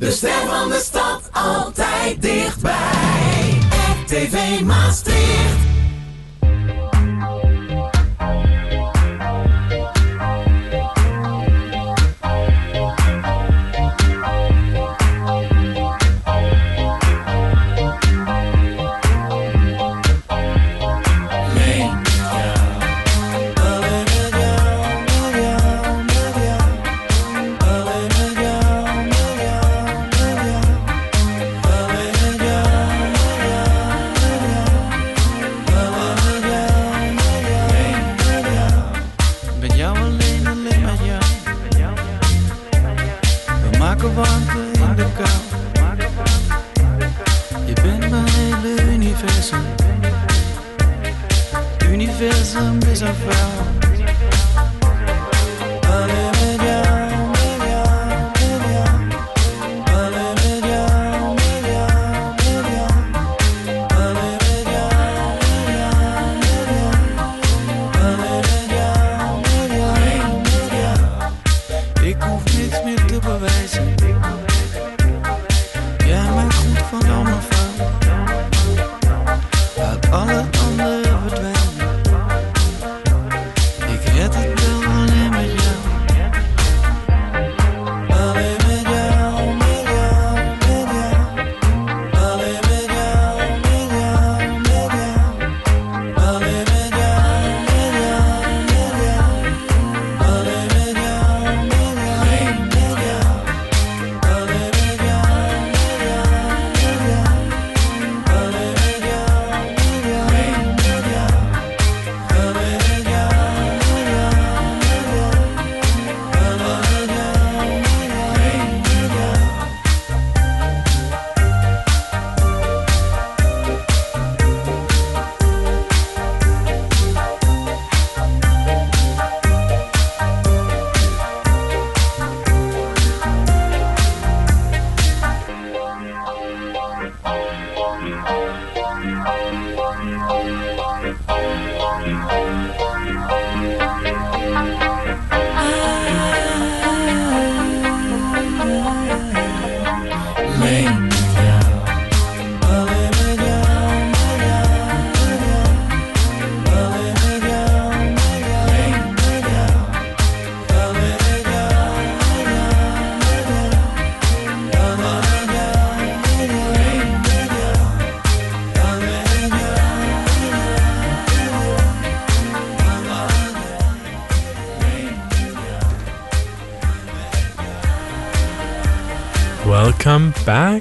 [0.00, 3.58] De ster van de stad altijd dichtbij.
[4.06, 5.69] RTV Maastricht.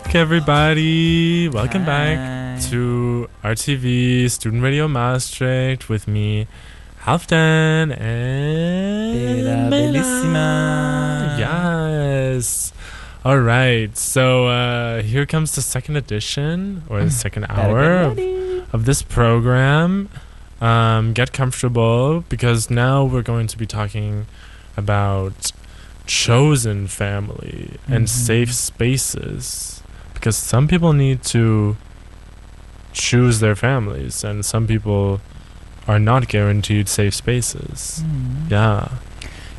[0.10, 1.50] Back, everybody.
[1.50, 6.48] Welcome back to RTV Student Radio Maastricht with me,
[7.02, 11.38] Halfdan and Bella Bellissima.
[11.40, 12.74] Yes.
[13.24, 13.96] All right.
[13.98, 18.18] So uh, here comes the second edition or the second hour of,
[18.74, 20.10] of this program.
[20.62, 24.26] Um, get comfortable because now we're going to be talking
[24.76, 25.52] about
[26.06, 28.10] chosen family and Mhm.
[28.10, 29.79] safe spaces
[30.20, 31.78] because some people need to
[32.92, 35.22] choose their families and some people
[35.88, 38.04] are not guaranteed safe spaces.
[38.04, 38.52] Mm.
[38.52, 38.90] Yeah.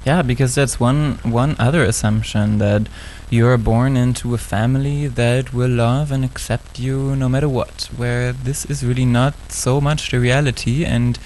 [0.05, 2.89] Yeah, because that's one one other assumption that
[3.29, 7.91] you're born into a family that will love and accept you no matter what.
[7.97, 11.19] Where this is really not so much the reality, and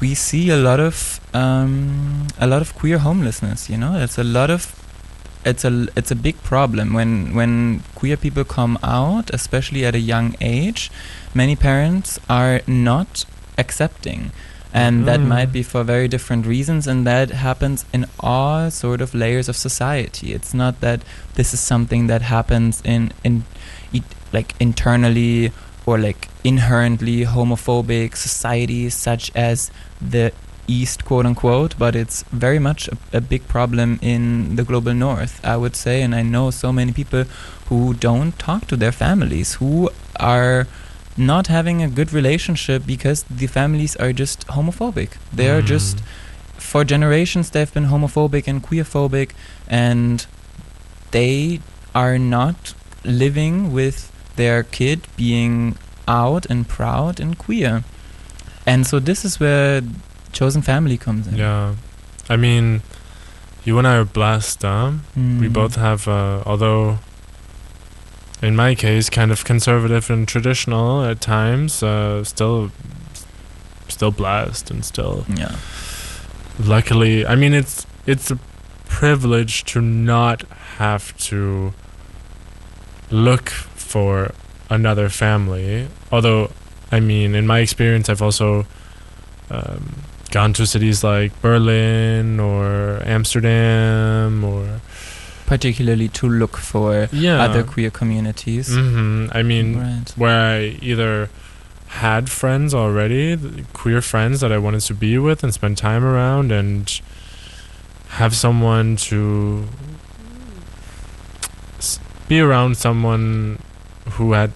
[0.00, 3.70] we see a lot of um, a lot of queer homelessness.
[3.70, 4.81] You know, it's a lot of
[5.44, 10.00] it's a it's a big problem when when queer people come out, especially at a
[10.00, 10.90] young age.
[11.34, 13.24] Many parents are not
[13.58, 14.30] accepting
[14.74, 15.26] and that Mm.
[15.28, 19.54] might be for very different reasons and that happens in all sort of layers of
[19.54, 21.02] society it's not that
[21.34, 23.44] this is something that happens in in
[23.92, 24.02] it,
[24.32, 25.52] like internally
[25.84, 29.70] or like inherently homophobic societies such as
[30.00, 30.32] the
[30.68, 35.44] east quote unquote but it's very much a, a big problem in the global north
[35.44, 37.24] i would say and i know so many people
[37.68, 40.66] who don't talk to their families who are
[41.16, 45.10] not having a good relationship because the families are just homophobic.
[45.30, 46.02] They are just Mm.
[46.56, 49.32] for generations they've been homophobic and queerphobic
[49.68, 50.24] and
[51.10, 51.60] they
[51.94, 52.72] are not
[53.04, 55.76] living with their kid being
[56.08, 57.84] out and proud and queer.
[58.66, 59.82] And so this is where
[60.32, 61.36] chosen family comes in.
[61.36, 61.74] Yeah.
[62.28, 62.82] I mean,
[63.64, 64.92] you and I are blessed, huh?
[65.16, 65.52] We Mm.
[65.52, 66.98] both have, uh, although
[68.42, 71.82] in my case, kind of conservative and traditional at times.
[71.82, 72.70] Uh, still,
[73.88, 75.54] still blessed and still Yeah.
[76.58, 78.38] luckily i mean it's it's a
[78.88, 80.42] privilege to not
[80.78, 81.72] have to
[83.10, 84.32] look for
[84.70, 86.50] another family although
[86.90, 88.66] i mean in my experience i've also
[89.50, 89.94] um,
[90.32, 94.80] gone to cities like berlin or amsterdam or
[95.46, 98.68] Particularly to look for yeah other queer communities.
[98.74, 100.08] hmm i mean right.
[100.16, 101.28] where I either
[101.88, 103.36] had friends already,
[103.74, 106.88] queer friends that I wanted to be with and spend time around, and
[108.16, 109.68] have someone to
[112.28, 113.58] be around someone
[114.16, 114.52] who had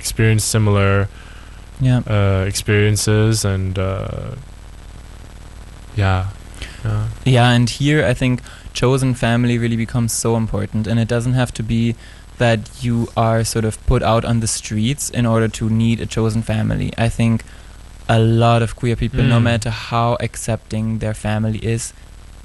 [0.00, 1.08] experienced similar
[1.80, 2.00] Yeah.
[2.08, 4.36] uh, experiences and uh,
[5.98, 6.28] yeah.
[6.84, 7.08] yeah.
[7.24, 8.40] Yeah, and here I think
[8.72, 11.94] chosen family really becomes so important, and it doesn't have to be
[12.38, 16.06] that you are sort of put out on the streets in order to need a
[16.06, 16.92] chosen family.
[16.96, 17.42] I think
[18.08, 19.42] a lot of queer people, no Mm.
[19.50, 21.92] matter how accepting their family is,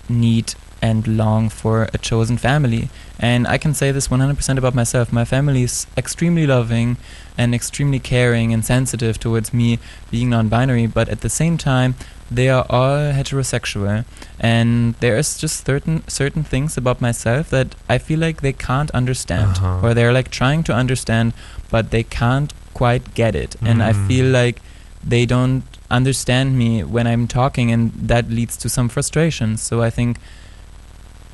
[0.10, 0.48] need
[0.82, 2.90] and long for a chosen family.
[3.18, 5.14] And I can say this 100% about myself.
[5.14, 6.98] My family is extremely loving
[7.38, 9.80] and extremely caring and sensitive towards me
[10.12, 11.96] being non binary, but at the same time,
[12.36, 14.04] they are all heterosexual
[14.40, 19.50] and there's just certain certain things about myself that I feel like they can't understand
[19.58, 19.84] Uh-huh.
[19.84, 21.34] or they're like trying to understand
[21.74, 24.08] but they can't quite get it and I Mm.
[24.08, 24.62] feel like
[25.14, 25.64] they don't
[26.00, 30.18] understand me when I'm talking and that leads to some frustration so I think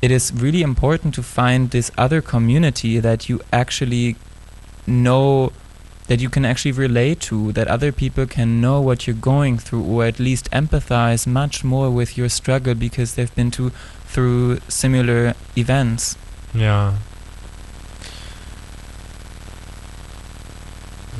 [0.02, 4.16] it is really important to find this other community that you actually
[4.86, 5.52] know
[6.10, 9.84] that you can actually relate to, that other people can know what you're going through,
[9.84, 13.70] or at least empathize much more with your struggle because they've been to,
[14.06, 16.16] through similar events.
[16.52, 16.94] Yeah.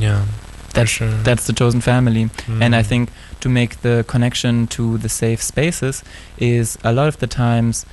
[0.00, 0.24] Yeah.
[0.24, 1.10] For That's sure.
[1.22, 2.30] that's the chosen family.
[2.48, 2.86] And I Mm.
[2.86, 3.10] think
[3.40, 6.02] to make the connection to the safe spaces
[6.36, 7.86] is a lot of the times,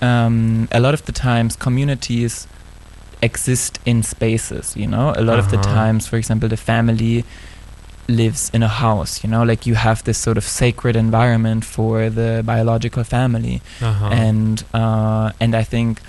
[0.00, 2.46] um, a lot of the times communities
[3.24, 4.76] exist in spaces.
[4.76, 5.74] You know, a lot of the Uh-huh.
[5.74, 7.24] times, for example, the family
[8.08, 9.12] lives in a house.
[9.24, 14.08] You know, like you have this sort of sacred environment for the biological family Uh-huh.
[14.26, 16.00] and uh, and I think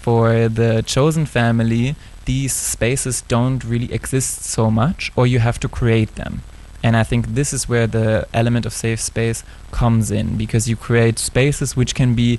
[0.00, 1.94] for the chosen family,
[2.24, 6.40] these spaces don't really exist so much, or you have to create them.
[6.82, 9.42] And I think this is where the element of safe space
[9.72, 12.38] comes in, because you create spaces which can be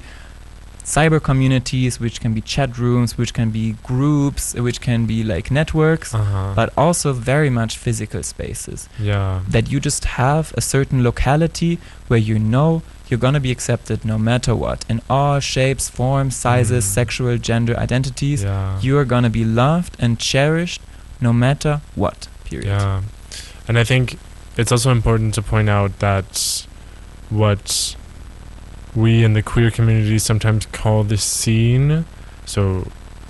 [0.88, 5.52] cyber communities, which can be chat rooms, which can be groups, which can be like
[5.52, 6.54] networks, uh-huh.
[6.56, 9.42] but also very much physical spaces yeah.
[9.50, 14.18] that you just have a certain locality where you know you're gonna be accepted no
[14.18, 16.94] matter what in all shapes, forms, sizes, Mm.
[17.00, 18.44] sexual, gender identities.
[18.44, 18.80] Yeah.
[18.82, 20.82] You are gonna be loved and cherished
[21.20, 22.30] no matter what.
[22.46, 22.68] Period.
[22.68, 23.02] Yeah.
[23.68, 24.18] And I think
[24.56, 26.66] it's also important to point out that
[27.30, 27.96] what
[28.98, 32.04] we in the queer community sometimes call the scene,
[32.46, 32.88] so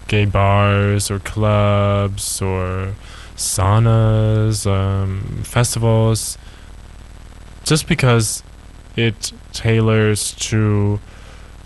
[0.08, 2.94] gay bars or clubs or
[3.36, 6.38] saunas, um, festivals,
[7.66, 8.44] just because
[8.96, 11.00] it tailors to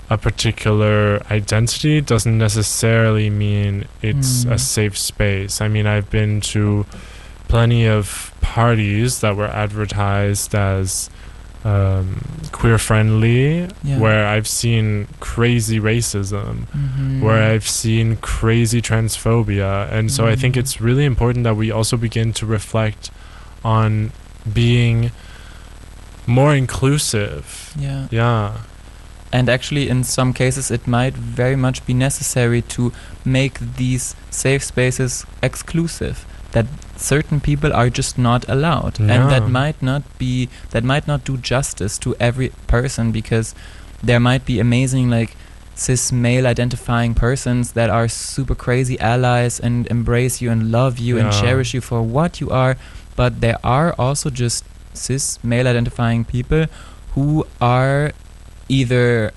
[0.09, 4.51] a particular identity doesn't necessarily mean it's Mm.
[4.51, 5.61] a safe space.
[5.61, 6.85] I mean, I've been to
[7.47, 11.09] plenty of parties that were advertised as
[11.63, 13.99] um, queer friendly, Yeah.
[13.99, 17.21] where I've seen crazy racism, Mhm.
[17.21, 19.91] where I've seen crazy transphobia.
[19.91, 20.59] And so I think Mhm.
[20.59, 23.11] it's really important that we also begin to reflect
[23.63, 24.11] on
[24.51, 25.11] being
[26.25, 27.71] more inclusive.
[27.77, 28.07] yeah.
[28.11, 28.51] Yeah.
[29.33, 32.91] And actually, in some cases, it might very much be necessary to
[33.23, 36.25] make these safe spaces exclusive.
[36.51, 36.65] That
[36.97, 41.37] certain people are just not allowed, and that might not be that might not do
[41.37, 43.55] justice to every person because
[44.03, 45.35] there might be amazing like
[45.75, 51.17] cis male identifying persons that are super crazy allies and embrace you and love you
[51.17, 52.75] and cherish you for what you are,
[53.15, 56.65] but there are also just cis male identifying people
[57.15, 58.11] who are
[58.67, 59.31] either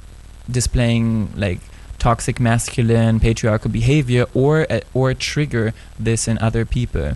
[0.51, 1.61] displaying like
[2.05, 5.67] toxic masculine patriarchal behavior or uh, or trigger
[6.07, 7.09] this in other people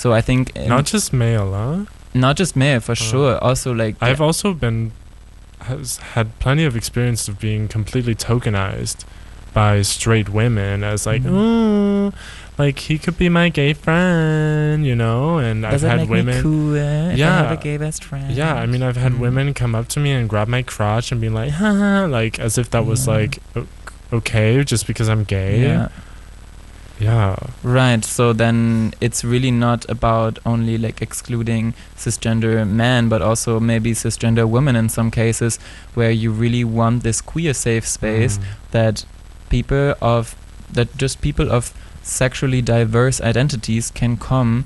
[0.00, 0.42] so i think
[0.76, 1.84] Not just male, huh?
[2.14, 4.78] not just male for Uh, sure also like I've also been
[5.70, 9.00] has had plenty of experience of being completely tokenized
[9.52, 11.34] by straight women as like, Mhm.
[11.36, 12.12] oh,
[12.62, 15.38] like he could be my gay friend, you know.
[15.46, 17.36] And does I've had make women, me cool if I Yeah.
[17.42, 18.54] have a gay best friend yeah.
[18.62, 19.18] I mean, I've had Mm.
[19.26, 22.56] women come up to me and grab my crotch and be like, haha, like as
[22.62, 23.14] if that was Yeah.
[23.16, 23.32] like
[24.12, 25.62] okay, just because I'm gay.
[25.62, 25.88] yeah
[27.00, 27.36] Yeah.
[27.62, 28.04] Right.
[28.04, 34.44] So then it's really not about only like excluding cisgender men, but also maybe cisgender
[34.46, 35.58] women in some cases
[35.94, 38.44] where you really want this queer safe space Mm.
[38.72, 39.06] that
[39.48, 40.34] people of
[40.74, 44.64] that just people of sexually diverse identities can come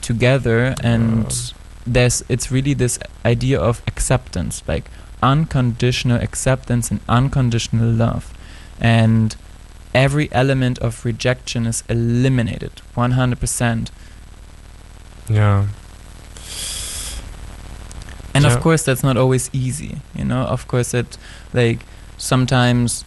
[0.00, 1.92] together and Um.
[1.94, 4.90] there's it's really this idea of acceptance like
[5.22, 8.24] unconditional acceptance and unconditional love
[8.80, 9.36] and
[9.94, 13.90] every element of rejection is eliminated 100%
[15.28, 15.66] Yeah.
[18.34, 18.52] and Yeah.
[18.52, 21.18] of course that's not always easy you know of course it
[21.52, 21.80] like
[22.16, 23.04] sometimes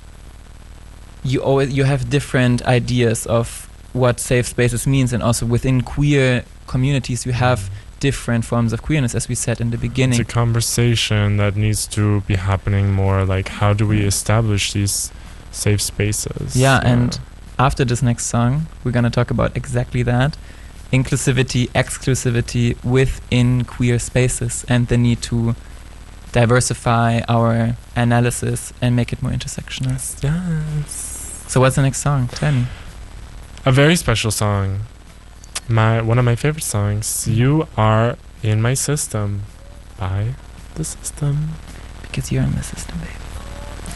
[1.23, 6.43] you always you have different ideas of what safe spaces means and also within queer
[6.67, 7.69] communities you have
[8.01, 10.19] different forms of queerness as we said in the beginning.
[10.19, 13.23] It's a conversation that needs to be happening more.
[13.23, 14.07] Like, how do we mm.
[14.07, 15.11] establish these
[15.51, 16.55] safe spaces?
[16.55, 17.19] Yeah, and
[17.59, 20.37] after this next song, we're going to talk about exactly that
[20.91, 25.55] inclusivity, exclusivity within queer spaces, and the need to
[26.33, 29.91] diversify our analysis and make it more intersectional.
[30.23, 32.27] yes, So, what's the next song?
[32.29, 32.65] Tell me.
[33.65, 34.81] a very special song.
[35.69, 37.05] My one of my favorite songs.
[37.07, 37.33] Mm-hmm.
[37.39, 39.43] You are in my system,
[39.97, 40.33] by
[40.75, 41.49] the system.
[42.01, 43.20] Because you're in my system, babe.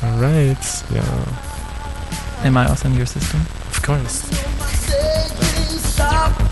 [0.03, 0.83] All right.
[0.91, 2.45] Yeah.
[2.45, 3.41] Am I also in your system?
[3.41, 4.23] Of course.
[4.87, 6.45] Saying stop,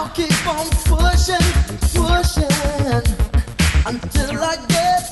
[0.00, 1.46] I will keep on pushing,
[1.92, 2.48] pushing
[3.84, 5.09] until I get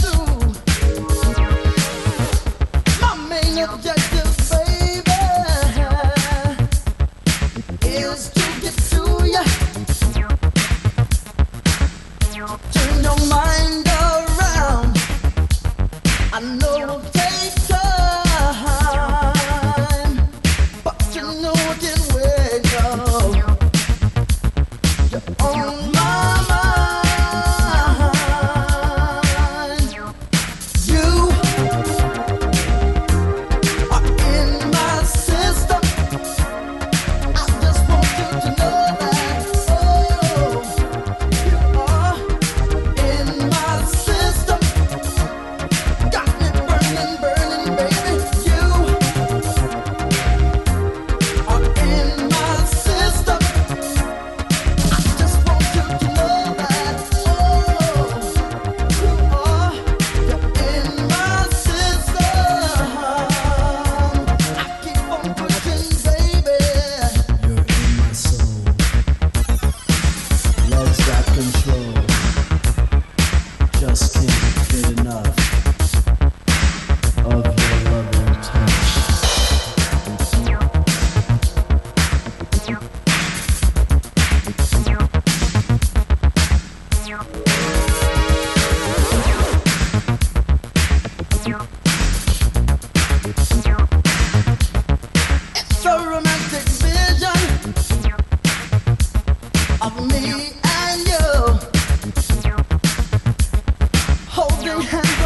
[104.92, 105.17] holding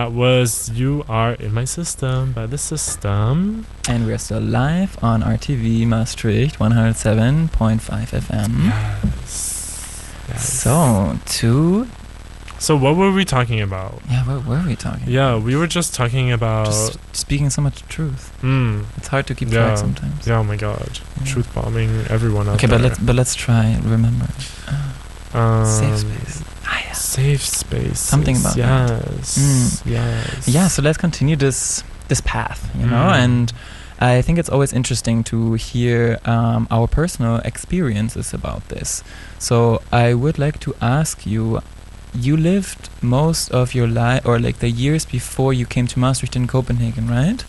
[0.00, 3.66] That was You Are in My System by The System.
[3.86, 7.50] And we're still live on RTV Maastricht 107.5
[8.26, 8.50] FM.
[8.64, 10.10] Yes.
[10.26, 10.52] yes.
[10.62, 11.86] So, two.
[12.58, 14.00] So what were we talking about?
[14.08, 16.64] Yeah, what were we talking Yeah, we were just talking about.
[16.64, 18.32] Just speaking so much truth.
[18.40, 19.66] Mm, It's hard to keep Yeah.
[19.66, 20.26] track sometimes.
[20.26, 20.98] yeah, oh my god.
[21.18, 21.26] Yeah.
[21.32, 22.78] Truth bombing everyone out Okay, there.
[22.78, 24.28] but let's but let's try remember.
[25.34, 26.42] Um, Safe space.
[26.70, 26.92] Ah, yeah.
[26.92, 27.98] Safe space.
[27.98, 29.02] Something about that.
[29.18, 29.38] yes.
[29.38, 29.90] Mm.
[29.90, 30.48] Yes.
[30.48, 33.24] Yeah, so let's continue this this path, you know, Mm.
[33.24, 33.52] and
[34.00, 39.02] I think it's always interesting to hear um, our personal experiences about this.
[39.38, 41.60] So I would like to ask you.
[42.12, 46.34] You lived most of your life, or like the years before you came to Maastricht
[46.34, 47.44] in Copenhagen, right?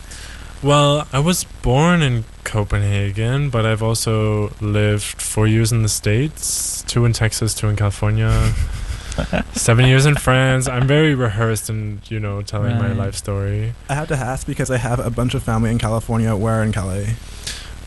[0.62, 6.84] Well, I was born in Copenhagen, but I've also lived four years in the States,
[6.86, 8.30] two in Texas, two in California,
[9.52, 10.68] seven years in France.
[10.68, 13.72] I'm very rehearsed in, you know, telling my life story.
[13.88, 16.34] I have to ask because I have a bunch of family in California.
[16.36, 17.06] Where in Cali?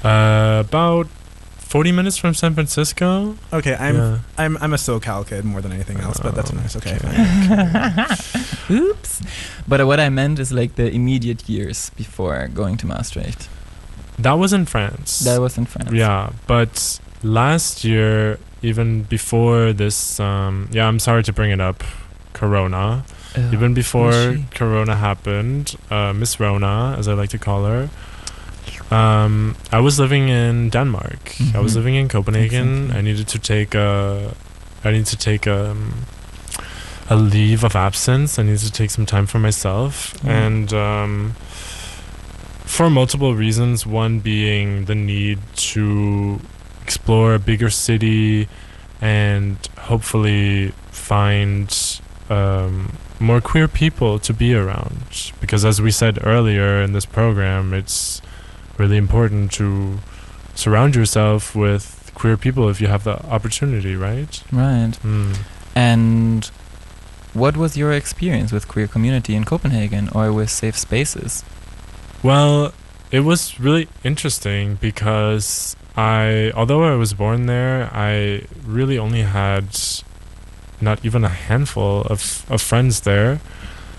[0.04, 1.08] Uh, about
[1.58, 3.36] 40 minutes from San Francisco.
[3.52, 4.20] Okay, I'm yeah.
[4.38, 6.76] I'm I'm a SoCal kid more than anything else, but that's Oh, nice.
[6.76, 7.16] Okay, okay.
[8.68, 8.70] fine.
[8.78, 9.22] Oops.
[9.68, 13.50] But uh, what I meant is like the immediate years before going to Maastricht.
[14.20, 15.20] That was in France.
[15.20, 15.92] That was in France.
[15.92, 21.84] Yeah, but last year, even before this, um, yeah, I'm sorry to bring it up,
[22.34, 23.04] Corona.
[23.36, 24.38] Uh, Even before?
[24.54, 27.90] Corona happened, uh, Miss Rona, as I like to call her,
[28.96, 31.36] um, I was living in Denmark.
[31.54, 31.76] I was Mhm.
[31.76, 32.68] living in Copenhagen.
[32.68, 33.00] Exactly.
[33.00, 34.34] I needed to take a,
[34.86, 36.06] I needed to take um,
[37.10, 38.40] a leave of absence.
[38.42, 40.30] I needed to take some time for myself, Mm.
[40.46, 41.36] and um,
[42.66, 43.86] for multiple reasons.
[43.86, 45.40] One being the need
[45.74, 46.40] to
[46.86, 48.48] explore a bigger city
[49.02, 49.58] and
[49.90, 51.68] hopefully find
[52.30, 55.32] um, more queer people to be around.
[55.42, 58.22] Because as we said earlier in this program, it's
[58.78, 60.00] really important to
[60.54, 64.34] surround yourself with queer people if you have the opportunity, right?
[64.52, 64.94] Right.
[65.04, 65.38] Mm.
[65.76, 66.46] And
[67.34, 71.44] what was your experience with queer community in Copenhagen or with safe spaces?
[72.24, 72.74] Well,
[73.12, 79.68] it was really interesting because I, although I was born there, I really only had
[80.82, 83.40] not even a handful of, of friends there.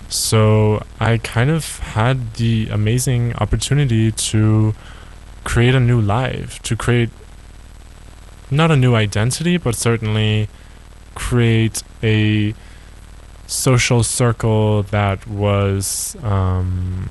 [0.09, 4.73] So I kind of had the amazing opportunity to
[5.43, 7.09] create a new life, to create
[8.49, 10.47] not a new identity, but certainly
[11.15, 12.53] create a
[13.47, 17.09] social circle that was um,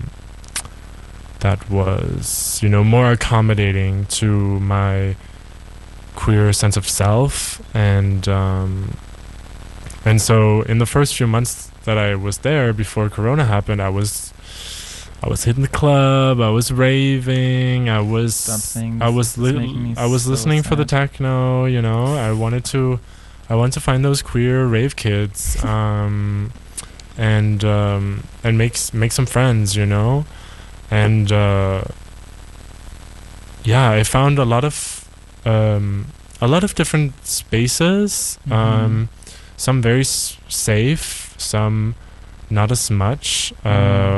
[1.46, 4.28] that was you know more accommodating to
[4.76, 5.14] my
[6.22, 7.34] queer sense of self
[7.74, 8.70] and um,
[10.04, 13.92] and so in the first few months that I was there before Corona happened, I
[13.98, 14.32] was
[15.24, 19.94] I was hitting the club, I was raving, I was Stop saying I was li-
[19.96, 22.02] I was so listening for the techno, you know.
[22.28, 22.98] I wanted to
[23.48, 26.52] I wanted to find those queer rave kids um
[27.16, 28.04] and um
[28.42, 30.24] and make make some friends, you know.
[30.90, 31.82] And uh
[33.64, 35.08] yeah, I found a lot of
[35.44, 36.06] um
[36.40, 38.52] a lot of different spaces Mhm.
[38.52, 39.08] um
[39.56, 41.94] some very s- safe, some
[42.50, 43.52] not as much.
[43.64, 43.70] Uh,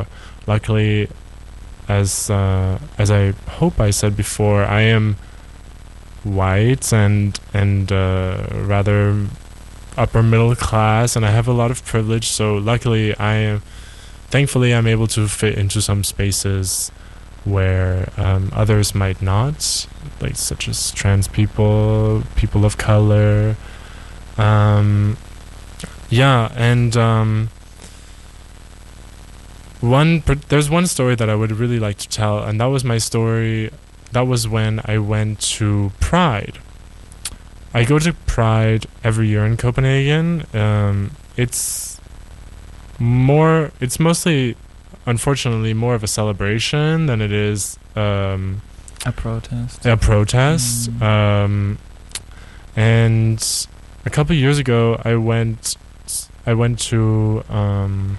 [0.02, 0.06] Mm.
[0.46, 1.08] luckily,
[1.88, 5.16] as uh, as I hope I said before, I am
[6.24, 9.14] white and and uh, rather
[9.96, 12.26] upper middle class, and I have a lot of privilege.
[12.28, 13.62] So luckily, I am
[14.30, 16.90] thankfully I'm able to fit into some spaces
[17.44, 19.86] where um, others might not,
[20.20, 23.56] like such as trans people, people of color.
[24.36, 25.16] Um,
[26.10, 27.50] yeah, and um,
[29.80, 32.98] one there's one story that I would really like to tell, and that was my
[32.98, 33.70] story.
[34.12, 36.58] That was when I went to Pride.
[37.74, 40.46] I go to Pride every year in Copenhagen.
[40.54, 41.87] Um, it's
[42.98, 43.70] more.
[43.80, 44.56] It's mostly,
[45.06, 48.62] unfortunately, more of a celebration than it is um,
[49.06, 49.86] A protest.
[49.86, 50.90] a protest.
[50.90, 51.02] Mm.
[51.02, 51.78] Um,
[52.76, 53.66] and
[54.06, 55.76] a couple years ago, I went.
[56.46, 57.44] I went to.
[57.48, 58.18] Um,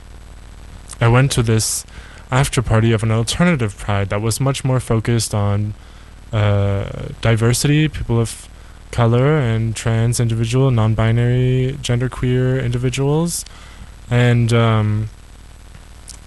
[1.01, 1.85] I went to this
[2.31, 5.73] after party of an alternative pride that was much more focused on
[6.31, 8.47] uh, diversity, people of
[8.91, 13.45] color, and trans individual, non-binary, genderqueer individuals,
[14.09, 15.09] and um,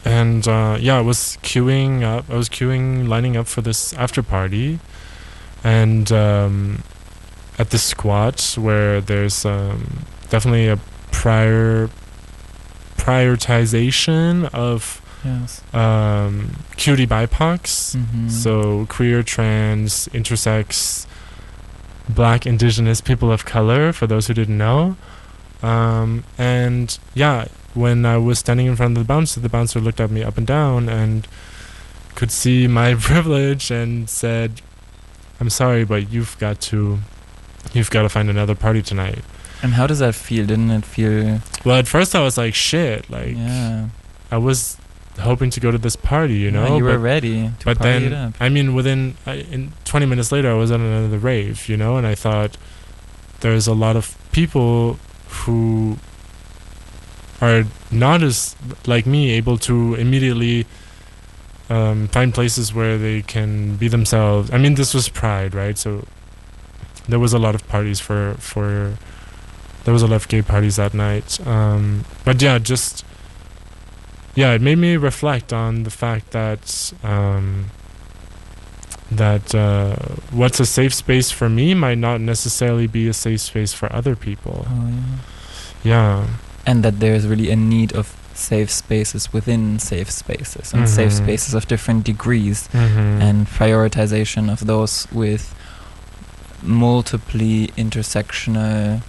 [0.05, 2.29] and uh, yeah, I was queuing up.
[2.31, 4.79] I was queuing, lining up for this after party,
[5.63, 6.83] and um,
[7.59, 10.79] at the squat where there's um, definitely a
[11.11, 11.89] prior
[12.97, 15.63] prioritization of Yes.
[15.73, 17.95] um, cutie BIPOCs.
[17.97, 18.29] Mhm.
[18.31, 21.07] So queer, trans, intersex,
[22.09, 24.97] black, indigenous, people of color, for those who didn't know.
[25.63, 30.01] Um, and yeah, when I was standing in front of the bouncer, the bouncer looked
[30.01, 31.27] at me up and down and
[32.15, 34.61] could see my privilege and said,
[35.41, 36.99] I'm sorry, but you've got to
[37.73, 39.21] you've got to find another party tonight.
[39.63, 40.47] And how does that feel?
[40.47, 41.41] Didn't it feel?
[41.65, 43.89] Well, at first I was like, shit, like yeah.
[44.31, 44.77] I was
[45.21, 48.07] hoping to go to this party, you know, Yeah, you were ready to but party
[48.07, 48.35] it then up.
[48.41, 51.97] I mean, within I, in 20 minutes later, I was at another rave, you know,
[51.97, 52.57] and I thought
[53.41, 55.99] there's a lot of people who
[57.43, 60.65] are not as like me able to immediately
[61.69, 64.51] um, find places where they can be themselves.
[64.51, 65.77] I mean, this was Pride, right?
[65.77, 66.07] So
[67.09, 68.97] there was a lot of parties for for
[69.85, 71.45] there was a lot of gay parties that night.
[71.47, 73.05] Um, but yeah, just
[74.35, 77.71] yeah, it made me reflect on the fact that um,
[79.11, 79.97] that uh,
[80.31, 84.15] what's a safe space for me might not necessarily be a safe space for other
[84.15, 84.67] people.
[84.69, 85.19] Oh, yeah.
[85.85, 86.27] Yeah.
[86.67, 91.23] And that there's really a need of safe spaces within safe spaces and safe Mhm.
[91.25, 93.23] spaces of different degrees Mm-hmm.
[93.23, 95.53] and prioritization of those with
[96.63, 99.01] multiply intersectional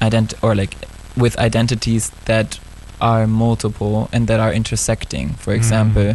[0.00, 0.76] ident or like
[1.16, 2.58] with identities that
[3.00, 5.56] are multiple and that are intersecting for Mm.
[5.56, 6.14] example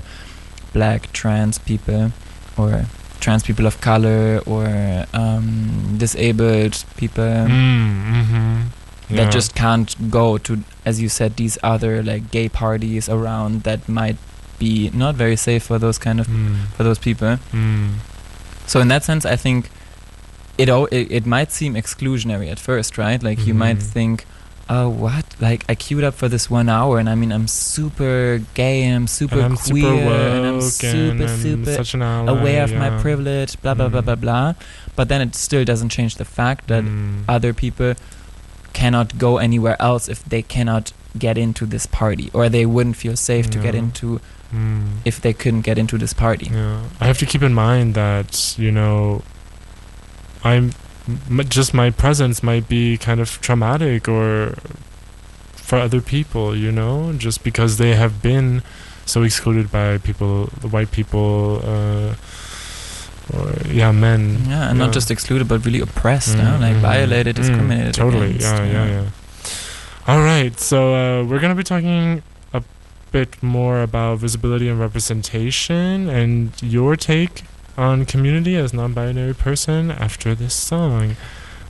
[0.73, 2.11] black trans people
[2.57, 2.85] or
[3.19, 4.67] trans people of color or
[5.13, 7.47] um, disabled people
[9.07, 9.15] mm-hmm.
[9.17, 13.87] that just can't go to as you said these other like gay parties around that
[13.89, 14.17] might
[14.59, 16.55] be not very safe for those kind of mm.
[16.75, 17.95] for those people Mm.
[18.65, 19.69] so in that sense i think
[20.57, 23.83] it o- it, it might seem exclusionary at first right like you might Mhm.
[23.95, 24.25] think
[24.69, 28.41] oh what like i queued up for this one hour and i mean i'm super
[28.55, 31.93] gay and i'm super and I'm queer super and i'm and super I'm super such
[31.93, 34.53] an ally, aware of my privilege blah blah blah blah blah
[34.97, 37.23] but then it still doesn't change the fact that Mm.
[37.29, 37.93] other people
[38.79, 40.85] cannot go anywhere else if they cannot
[41.17, 44.19] get into this party or they wouldn't feel safe to get into
[44.53, 44.83] Mm.
[45.03, 46.47] if they couldn't get into this party.
[46.53, 49.21] Yeah, I have to keep in mind that you know,
[50.43, 50.71] I'm
[51.29, 54.55] m- just my presence might be kind of traumatic or
[55.67, 58.61] for other people, you know, just because they have been
[59.05, 62.13] so excluded by people, the white people, uh,
[63.33, 64.39] or yeah, men.
[64.47, 68.27] yeah and not just excluded but really oppressed Mm, like mm, violated mm, discriminated totally,
[68.35, 69.09] against, yeah, yeah, yeah.
[70.07, 72.63] All right, so uh, we're gonna be talking a
[73.11, 77.43] bit more about visibility and representation, and your take
[77.77, 81.15] on community as non-binary person after this song,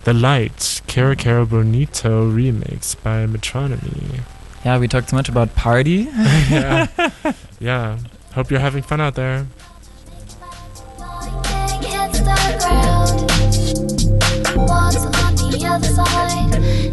[0.03, 4.21] "The Light," Cara Cara Bonito remix by Metronomy.
[4.65, 6.07] yeah we talked so much about party
[6.51, 6.87] yeah,
[7.59, 7.97] yeah.
[8.33, 9.47] Hope you're having fun out there.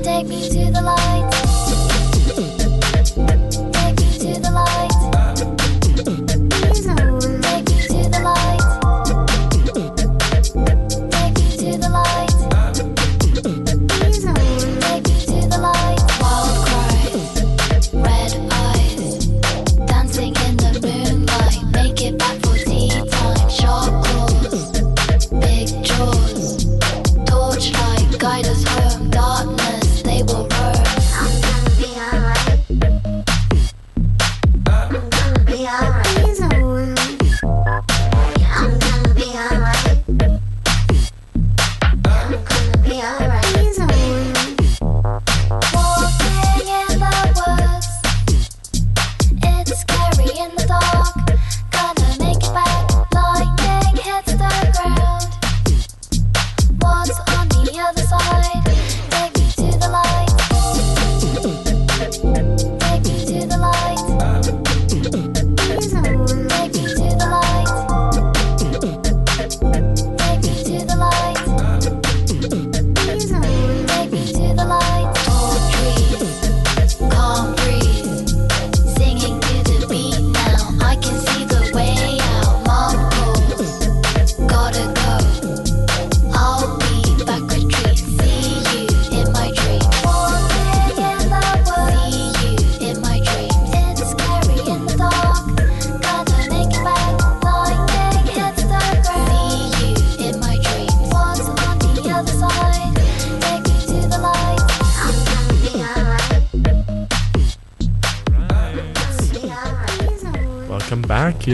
[0.04, 1.33] Take me to the light.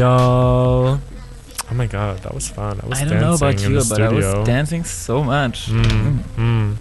[0.00, 0.98] Y'all.
[1.70, 2.80] Oh my god, that was fun.
[2.82, 5.66] I was I don't know about you, but I was dancing so much.
[5.66, 6.76] Mm, mm.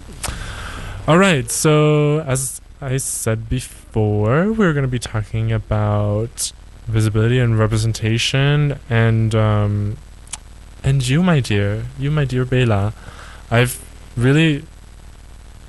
[1.06, 6.52] All right, so as I said before, we're going to be talking about
[6.86, 9.98] visibility and representation, and um,
[10.82, 12.94] and you, my dear, you, my dear Bela,
[13.50, 13.84] I've
[14.16, 14.64] really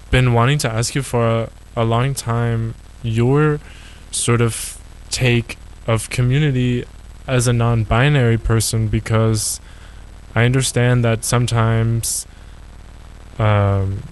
[0.10, 3.60] been wanting to ask you for a, a long time your
[4.10, 6.86] sort of take of community
[7.28, 9.60] as a non-binary person because
[10.36, 12.26] I understand that sometimes
[13.38, 14.04] um,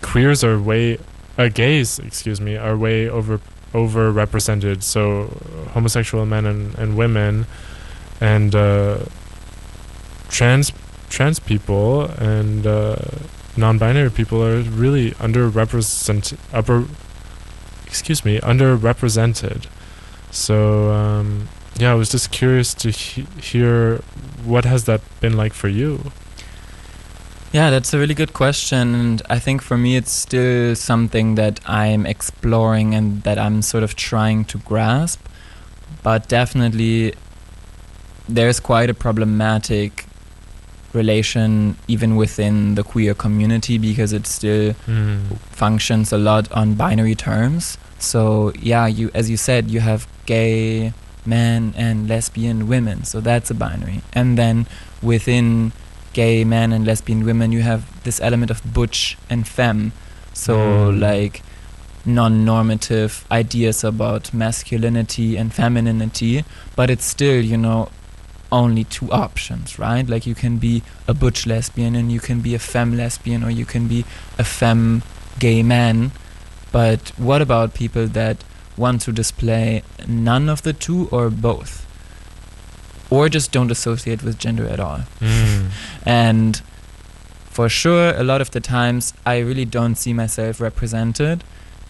[0.00, 0.98] queers are way
[1.38, 3.40] uh, gays excuse me are way over
[3.72, 4.82] overrepresented.
[4.82, 5.26] So
[5.72, 7.46] homosexual men and, and women
[8.20, 8.98] and uh,
[10.28, 10.72] trans
[11.08, 12.96] trans people and uh,
[13.56, 16.84] non-binary people are really underrepresented upper
[17.86, 19.66] excuse me underrepresented.
[20.30, 24.00] So um, yeah I was just curious to he- hear
[24.44, 26.12] what has that been like for you
[27.52, 28.94] Yeah, that's a really good question.
[28.94, 33.82] And I think for me, it's still something that I'm exploring and that I'm sort
[33.82, 35.18] of trying to grasp.
[36.04, 37.14] But definitely,
[38.28, 40.06] there's quite a problematic
[40.92, 45.38] relation even within the queer community because it still mm.
[45.50, 47.78] functions a lot on binary terms.
[47.98, 50.92] So yeah, you as you said, you have gay
[51.26, 53.04] men and lesbian women.
[53.04, 54.02] So that's a binary.
[54.12, 54.66] And then
[55.02, 55.72] within
[56.12, 59.92] gay men and lesbian women, you have this element of butch and femme.
[60.32, 61.00] So Mm.
[61.00, 61.42] like
[62.06, 66.44] non-normative ideas about masculinity and femininity,
[66.76, 67.88] but it's still, you know,
[68.52, 70.08] only two options, right?
[70.08, 73.50] Like you can be a butch lesbian and you can be a femme lesbian or
[73.50, 74.04] you can be
[74.38, 75.02] a femme
[75.38, 76.10] gay man.
[76.72, 78.38] But what about people that
[78.76, 81.86] want to display none of the two or both?
[83.10, 85.00] Or just don't associate with gender at all.
[85.20, 85.70] Mm.
[86.06, 86.62] And
[87.50, 91.42] for sure, a lot of the times, I really don't see myself represented.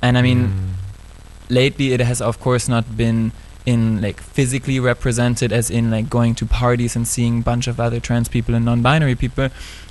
[0.03, 1.55] And I mean, Mm.
[1.55, 3.33] lately it has, of course, not been
[3.67, 7.79] in like physically represented, as in like going to parties and seeing a bunch of
[7.79, 9.51] other trans people and non binary people,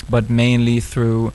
[0.09, 1.31] but mainly through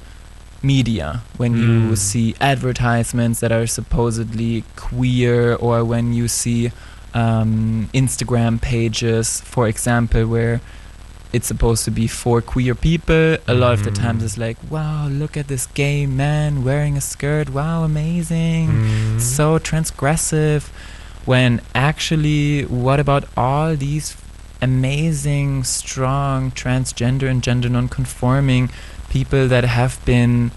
[0.64, 1.22] media.
[1.36, 1.96] When you Mm.
[1.98, 6.72] see advertisements that are supposedly queer, or when you see
[7.16, 10.60] um, Instagram pages, for example, where
[11.32, 13.36] it's supposed to be for queer people.
[13.46, 14.26] A lot of the times Mm.
[14.26, 17.46] it's like, wow, look at this gay man wearing a skirt.
[17.50, 18.66] Wow, amazing.
[18.68, 19.20] Mm.
[19.20, 20.62] So transgressive.
[21.24, 24.16] When actually, what about all these
[24.60, 28.70] amazing, strong transgender and gender non-conforming
[29.16, 30.50] people that have been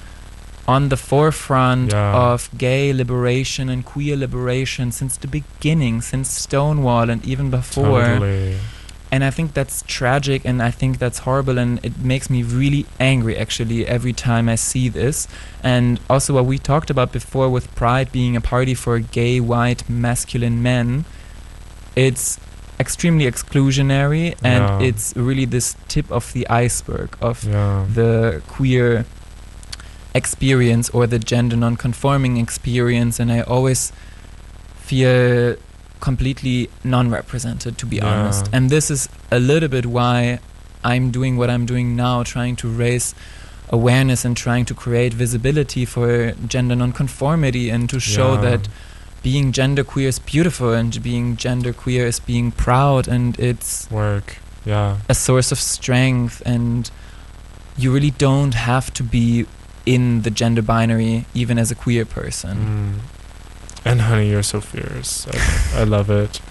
[0.75, 2.31] on the forefront Yeah.
[2.33, 8.03] of gay liberation and queer liberation since the beginning, since Stonewall and even before.
[8.03, 8.57] Totally.
[9.13, 12.83] And I think that's tragic and I think that's horrible and it makes me really
[13.13, 15.17] angry actually every time I see this.
[15.63, 19.81] And also what we talked about before with Pride being a party for gay, white,
[19.89, 21.05] masculine men,
[21.95, 22.39] it's
[22.79, 24.87] extremely exclusionary and Yeah.
[24.89, 27.85] it's really this tip of the iceberg of Yeah.
[27.93, 29.05] the queer
[30.13, 33.91] experience or the gender non-conforming experience and i always
[34.79, 35.55] feel
[35.99, 38.05] completely non-represented to be Yeah.
[38.07, 40.39] honest and this is a little bit why
[40.83, 43.13] i'm doing what i'm doing now trying to raise
[43.69, 48.41] awareness and trying to create visibility for gender non-conformity and to show Yeah.
[48.41, 48.67] that
[49.23, 54.37] being genderqueer is beautiful and being genderqueer is being proud and it's work.
[54.65, 54.97] Yeah.
[55.07, 56.91] a source of strength and
[57.77, 59.45] you really don't have to be
[59.85, 62.93] in the gender binary even as a queer person Mm.
[63.85, 65.25] And honey, you're so fierce.
[65.31, 66.41] I, I love it.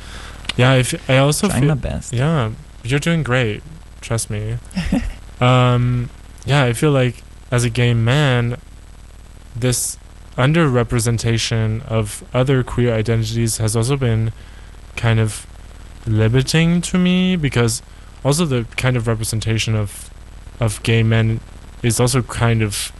[0.56, 2.52] Yeah, I, f- I also trying feel my best Yeah,
[2.82, 3.62] you're doing great.
[4.00, 4.56] Trust me.
[5.40, 6.08] um,
[6.46, 8.56] yeah, I feel like as a gay man,
[9.54, 9.98] this
[10.36, 14.32] underrepresentation of other queer identities has also been
[14.96, 15.46] kind of
[16.06, 17.82] limiting to me because
[18.24, 20.10] also the kind of representation of
[20.60, 21.40] of gay men
[21.82, 22.92] is also kind of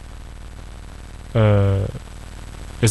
[1.33, 1.87] uh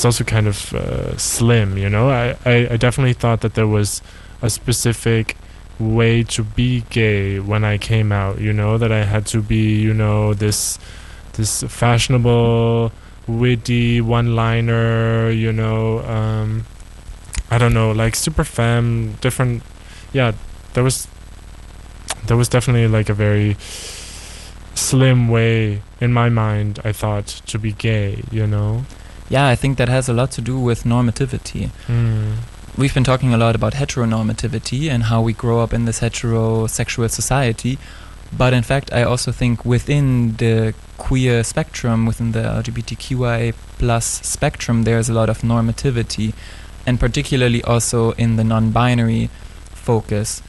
[0.04, 2.10] also kind of uh, slim you know?
[2.10, 4.02] I, I i definitely thought that there was
[4.42, 5.36] a specific
[5.78, 9.80] way to be gay when I came out, you know, that I had to be,
[9.80, 10.78] you know, this
[11.34, 12.92] this fashionable,
[13.26, 16.64] witty one-liner, you know, um
[17.50, 19.62] I don't know, like super femme, different
[20.12, 20.32] yeah,
[20.74, 21.08] there was
[22.26, 23.56] there was definitely like a very
[24.74, 28.84] slim way in my mind, I thought, to be gay, you know.
[29.28, 32.34] yeah i think that has a lot to do with normativity Mm.
[32.78, 37.08] we've been talking a lot about heteronormativity and how we grow up in this heterosexual
[37.10, 37.74] society.
[38.42, 44.82] But in fact, I also think within the queer spectrum, within the LGBTQIA plus spectrum,
[44.84, 46.32] there's a lot of normativity,
[46.86, 49.28] and particularly also in the non-binary
[49.74, 50.40] focus,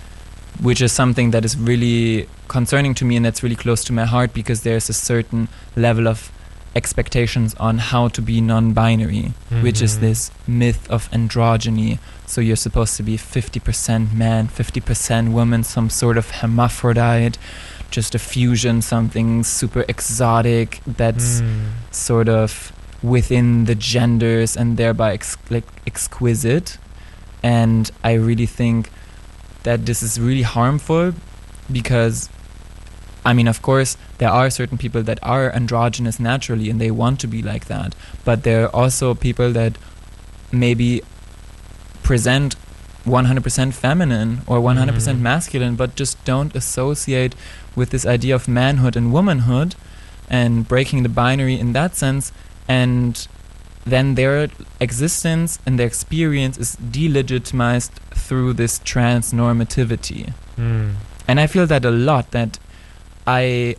[0.61, 4.05] which is something that is really concerning to me and that's really close to my
[4.05, 6.31] heart because there's a certain level of
[6.75, 10.01] expectations on how to be non-binary, which is Mhm.
[10.01, 11.97] this myth of androgyny.
[12.27, 17.37] So you're supposed to be 50% man, 50% woman, some sort of hermaphrodite,
[17.91, 21.71] just a fusion, something super exotic that's Mm.
[21.91, 22.71] sort of
[23.01, 26.77] within the genders and thereby ex- like exquisite.
[27.43, 28.89] And I really think
[29.63, 31.13] that this is really harmful
[31.71, 32.29] because,
[33.25, 37.19] I mean, of course, there are certain people that are androgynous naturally and they want
[37.21, 37.95] to be like that,
[38.25, 39.77] but there are also people that
[40.51, 41.01] maybe
[42.03, 42.55] present
[43.05, 45.21] 100% feminine or 100% Mhm.
[45.21, 47.35] masculine, but just don't associate
[47.77, 49.75] with this idea of manhood and womanhood
[50.29, 52.33] and breaking the binary in that sense.
[52.67, 53.25] And
[53.85, 54.49] then their
[54.81, 57.91] existence and their experience is delegitimized
[58.25, 60.33] through this trans normativity.
[60.57, 60.95] Mm.
[61.27, 62.57] And I feel that a lot that
[63.27, 63.75] I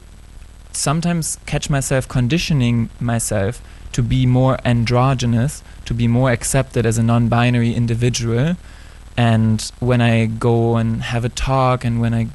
[0.72, 3.60] sometimes catch myself conditioning myself
[3.92, 8.56] to be more androgynous, to be more accepted as a non binary individual.
[9.16, 12.28] And when I go and have a talk and when I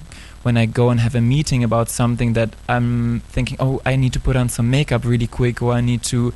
[0.43, 4.13] when I go and have a meeting about something that I'm thinking, oh, I need
[4.13, 6.33] to put on some makeup really quick or I need to,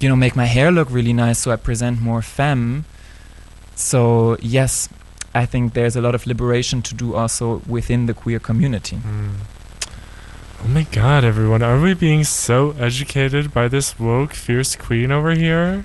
[0.00, 2.84] you know, make my hair look really nice so I present more femme.
[3.74, 4.88] So yes,
[5.34, 8.96] I think there's a lot of liberation to do also within the queer community.
[8.96, 9.34] Mm.
[10.62, 11.62] Oh my god, everyone.
[11.62, 15.84] Are we being so educated by this woke, fierce queen over here?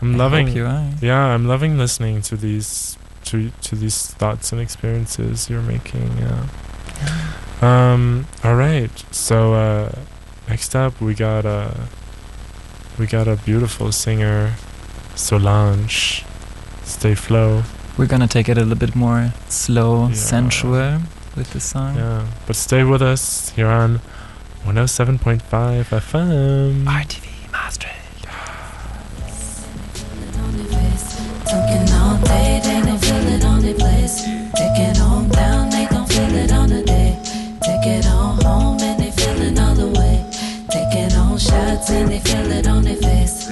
[0.00, 0.90] I'm I loving hope you are.
[1.00, 6.18] Yeah, I'm loving listening to these to to these thoughts and experiences you're making.
[6.18, 6.46] Yeah.
[7.62, 8.26] Um.
[8.44, 8.90] All right.
[9.10, 9.92] So uh,
[10.48, 11.74] next up we got a
[12.98, 14.54] we got a beautiful singer,
[15.14, 16.24] Solange.
[16.84, 17.62] Stay Flo.
[17.98, 20.14] We're gonna take it a little bit more slow, Yeah.
[20.14, 21.00] sensual
[21.36, 21.96] with the song.
[21.96, 22.26] Yeah.
[22.46, 24.00] But stay with us here on
[24.64, 26.84] 107.5 FM.
[26.86, 27.96] RTV Maastricht.
[31.44, 31.86] Talking
[37.82, 38.06] feel it on.
[38.06, 39.88] Take it on feel it on the it on home and they feeling all the
[39.88, 40.24] way.
[40.68, 43.48] Take it on shots and they feel it on their face.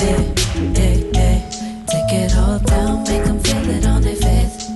[0.00, 0.32] Hey.
[1.86, 3.04] Take it all down,
[3.40, 4.70] feel it on their face.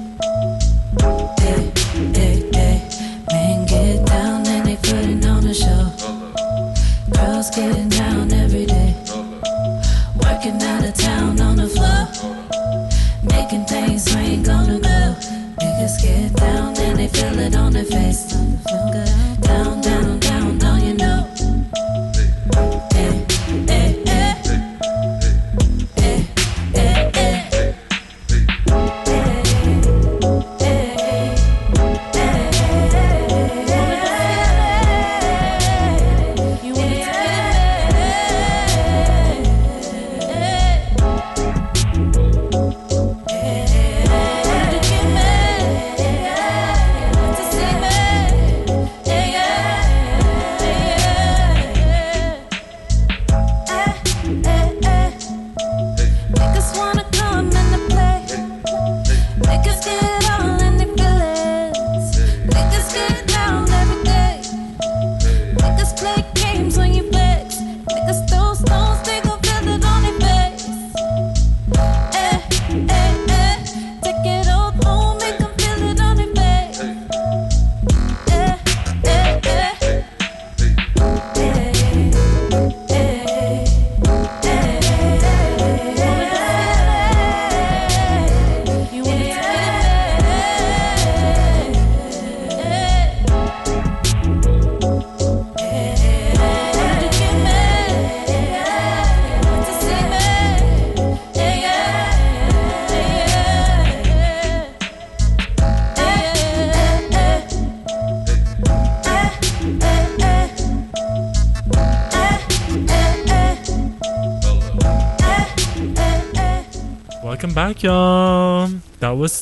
[3.66, 4.77] Get down and they
[5.27, 5.92] on show.
[7.11, 8.94] Girls getting down every day.
[10.23, 12.09] Working out of town on the floor.
[13.23, 14.88] Making things rain gonna go.
[15.79, 18.33] Niggas get down and they feel it on their face.
[18.33, 19.38] Down,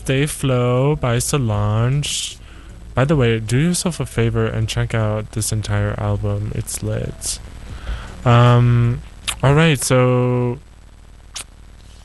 [0.06, 2.38] Stay Flo by Solange.
[2.94, 6.52] By the way, do yourself a favor and check out this entire album.
[6.54, 7.40] It's lit.
[8.24, 9.02] Um,
[9.42, 10.60] all right, so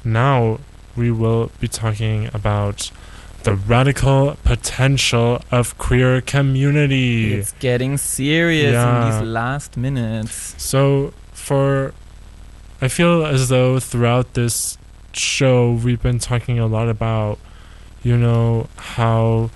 [0.04, 0.58] now
[0.96, 2.90] we will be talking about
[3.44, 7.36] the radical potential of queer community.
[7.36, 8.90] It's getting serious Yeah.
[9.06, 10.56] in these last minutes.
[10.58, 11.94] So, for
[12.82, 14.80] I feel as though throughout this
[15.14, 17.38] show we've been talking a lot about,
[18.04, 19.50] you know, how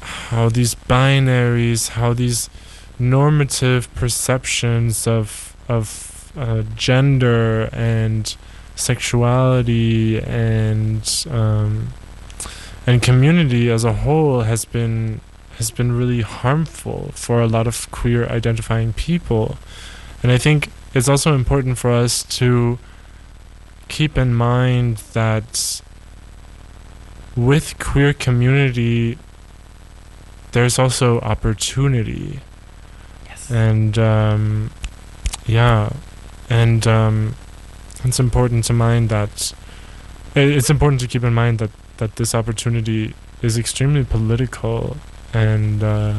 [0.00, 2.48] how these binaries, how these
[2.98, 8.36] normative perceptions of of uh, gender and
[8.76, 11.88] sexuality and um,
[12.86, 15.20] and community as a whole has been
[15.58, 19.56] has been really harmful for a lot of queer identifying people.
[20.22, 22.78] And I think it's also important for us to
[23.88, 25.80] keep in mind that
[27.36, 29.18] with queer community
[30.52, 32.40] there's also opportunity.
[33.26, 33.50] Yes.
[33.50, 34.70] and um,
[35.44, 35.90] yeah.
[36.48, 37.34] And um,
[38.04, 39.52] it's important to mind that
[40.34, 44.96] it's important to keep in mind that that this opportunity is extremely political.
[45.34, 46.14] And uh,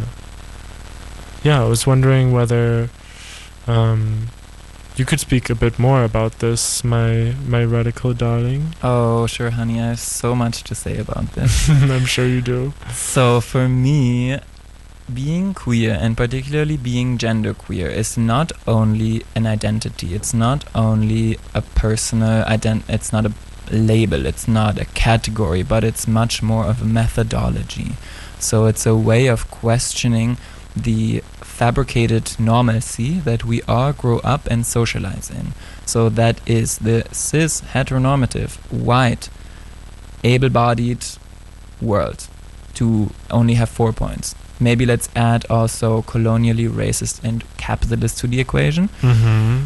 [1.44, 2.90] yeah i was wondering whether
[3.68, 4.28] um,
[4.98, 9.80] you could speak a bit more about this my my radical darling Oh, sure, honey.
[9.80, 11.70] I have so much to say about this.
[11.96, 14.40] i'm sure you do So for me,
[15.14, 20.14] being queer and particularly being genderqueer is not only an identity.
[20.14, 22.84] It's not only a personal ident.
[22.90, 23.34] It's not a
[23.72, 24.26] label.
[24.26, 27.92] It's not a category, but it's much more of a methodology.
[28.40, 30.38] So it's a way of questioning
[30.76, 31.24] the
[31.60, 35.54] fabricated normalcy that we all grow up and socialize in.
[35.86, 39.30] So that is the cis heteronormative white
[40.24, 41.04] able-bodied
[41.82, 42.28] world
[42.76, 44.36] to only have four points.
[44.60, 48.90] Maybe let's add also colonially racist and capitalist to the equation.
[49.02, 49.66] mm-hmm.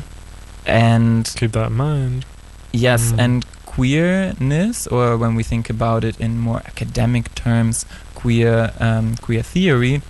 [0.66, 2.26] And keep that in mind
[2.74, 3.20] yes, Mm.
[3.20, 7.86] and queerness, or when we think about it in more academic terms,
[8.16, 10.02] queer um, queer theory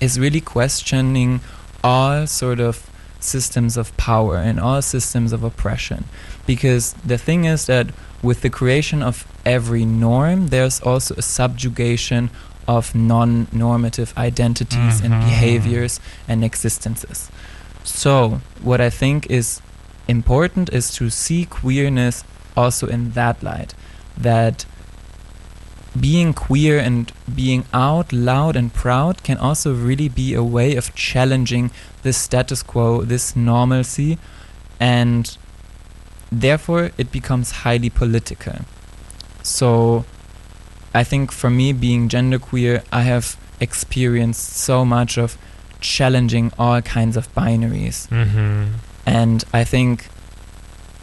[0.00, 1.40] is really questioning
[1.82, 2.90] all sort of
[3.20, 6.04] systems of power and all systems of oppression.
[6.46, 7.88] Because the thing is that
[8.22, 12.30] with the creation of every norm, there's also a subjugation
[12.68, 15.20] of non normative identities and Mhm.
[15.20, 17.30] behaviors and existences.
[17.84, 19.60] So, what I think is
[20.08, 22.24] important is to see queerness
[22.56, 23.74] also in that light.
[24.16, 24.66] That
[26.00, 30.94] being queer and being out loud and proud can also really be a way of
[30.94, 31.70] challenging
[32.02, 34.18] this status quo, this normalcy,
[34.80, 35.36] and
[36.30, 38.56] therefore it becomes highly political.
[39.42, 40.04] So
[40.92, 45.38] I think for me, being genderqueer, I have experienced so much of
[45.80, 48.08] challenging all kinds of binaries.
[48.08, 48.74] mm-hmm.
[49.04, 50.08] And I think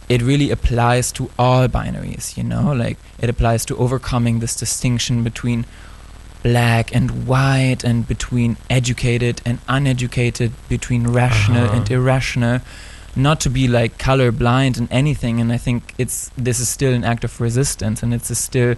[0.08, 2.72] it really applies to all binaries, you know?
[2.72, 5.64] Like, it applies to overcoming this distinction between
[6.42, 11.76] black and white, and between educated and uneducated, between rational Uh-huh.
[11.76, 12.60] and irrational.
[13.16, 17.04] Not to be like colorblind and anything, and I think it's this is still an
[17.04, 18.74] act of resistance, and it's a still,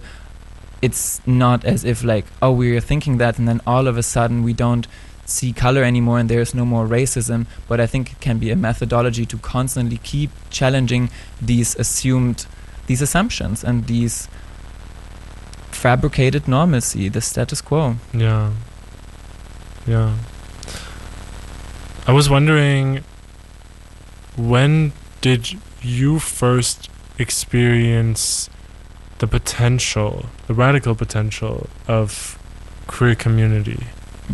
[0.81, 4.43] it's not as if like oh we're thinking that, and then all of a sudden
[4.43, 4.87] we don't
[5.29, 8.55] see color anymore and there's no more racism but i think it can be a
[8.55, 11.09] methodology to constantly keep challenging
[11.41, 12.47] these assumed
[12.87, 14.29] these assumptions and these
[15.71, 18.51] fabricated normalcy the status quo Yeah.
[19.85, 20.15] Yeah.
[22.07, 23.03] I was wondering
[24.37, 25.41] when did
[25.81, 28.49] you first experience
[29.19, 32.37] the potential, the radical potential of
[32.87, 33.83] queer community?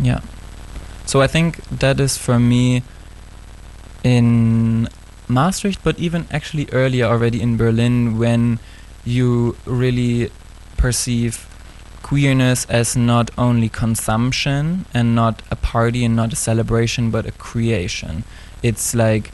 [0.00, 0.20] yeah
[1.06, 2.82] so i think that is for me
[4.02, 4.88] in
[5.28, 8.58] maastricht but even actually earlier already in berlin when
[9.04, 10.30] you really
[10.76, 11.48] perceive
[12.04, 17.32] queerness as not only consumption and not a party and not a celebration but a
[17.32, 18.24] creation.
[18.62, 19.32] It's like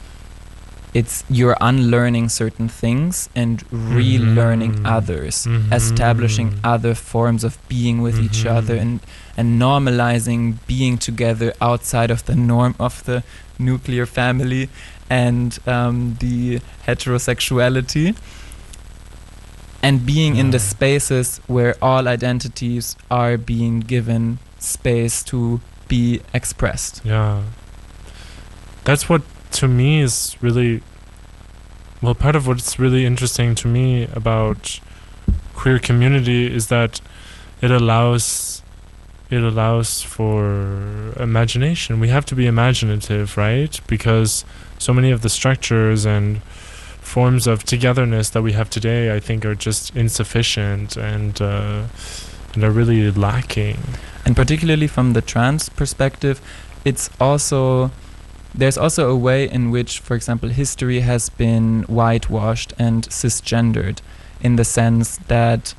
[0.92, 4.86] it's you're unlearning certain things and relearning Mhm.
[4.96, 5.72] others Mhm.
[5.72, 8.56] establishing other forms of being with each Mhm.
[8.56, 9.00] other and
[9.36, 13.22] and normalizing being together outside of the norm of the
[13.58, 14.68] nuclear family
[15.08, 18.14] and um, the heterosexuality
[19.82, 27.00] and being in the spaces where all identities are being given space to be expressed
[27.04, 27.40] Yeah.
[28.84, 29.22] That's what
[29.52, 30.82] to me is really
[32.02, 34.80] well part of what's really interesting to me about
[35.54, 37.00] queer community is that
[37.60, 38.62] it allows
[39.30, 42.00] it allows for imagination.
[42.00, 43.80] We have to be imaginative, right?
[43.86, 44.44] Because
[44.78, 49.44] so many of the structures and forms of togetherness that we have today, I think,
[49.44, 51.84] are just insufficient and uh,
[52.54, 53.78] and are really lacking.
[54.24, 56.40] and particularly from the trans perspective
[56.84, 57.90] it's also
[58.54, 63.98] there's also a way in which for example history has been whitewashed and cisgendered
[64.40, 65.74] in the sense that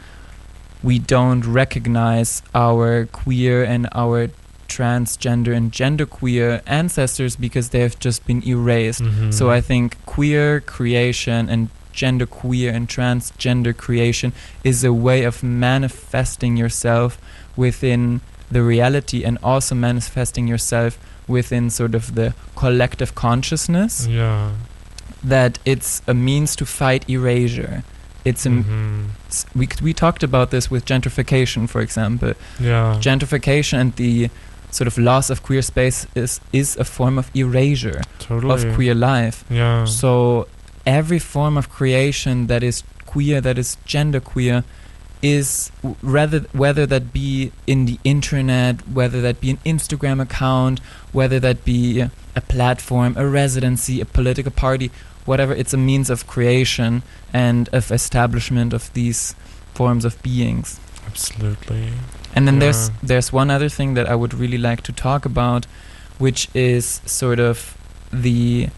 [0.84, 4.30] we don't recognize our queer and our
[4.68, 9.34] transgender and genderqueer ancestors because they have just been erased Mhm.
[9.34, 14.32] so I think queer creation and genderqueer and transgender creation
[14.64, 17.18] is a way of manifesting yourself
[17.58, 20.98] within the reality and also manifesting yourself
[21.28, 24.52] within sort of the collective consciousness yeah.
[25.24, 27.84] that it's a means to fight erasure.
[28.26, 29.06] It's a, Mhm.
[29.30, 32.34] s- we c- we talked about this with gentrification, for example.
[32.60, 32.98] Yeah.
[33.00, 34.30] Gentrification and the
[34.72, 38.54] sort of loss of queer space is is a form of erasure totally.
[38.54, 39.44] of queer life.
[39.50, 39.86] Yeah.
[39.86, 40.48] So
[40.86, 44.64] every form of creation that is queer, that is genderqueer,
[45.22, 50.80] is rather whether that be in the internet, whether that be an Instagram account,
[51.12, 52.02] whether that be
[52.36, 54.92] a platform, a residency, a political party,
[55.26, 55.54] whatever.
[55.54, 57.04] It's a means of creation
[57.34, 59.36] and of establishment of these
[59.74, 60.80] forms of beings.
[61.06, 61.94] Absolutely.
[62.36, 65.66] And then there's there's one other thing that I would really like to talk about,
[66.18, 67.78] which is sort of
[68.12, 68.70] the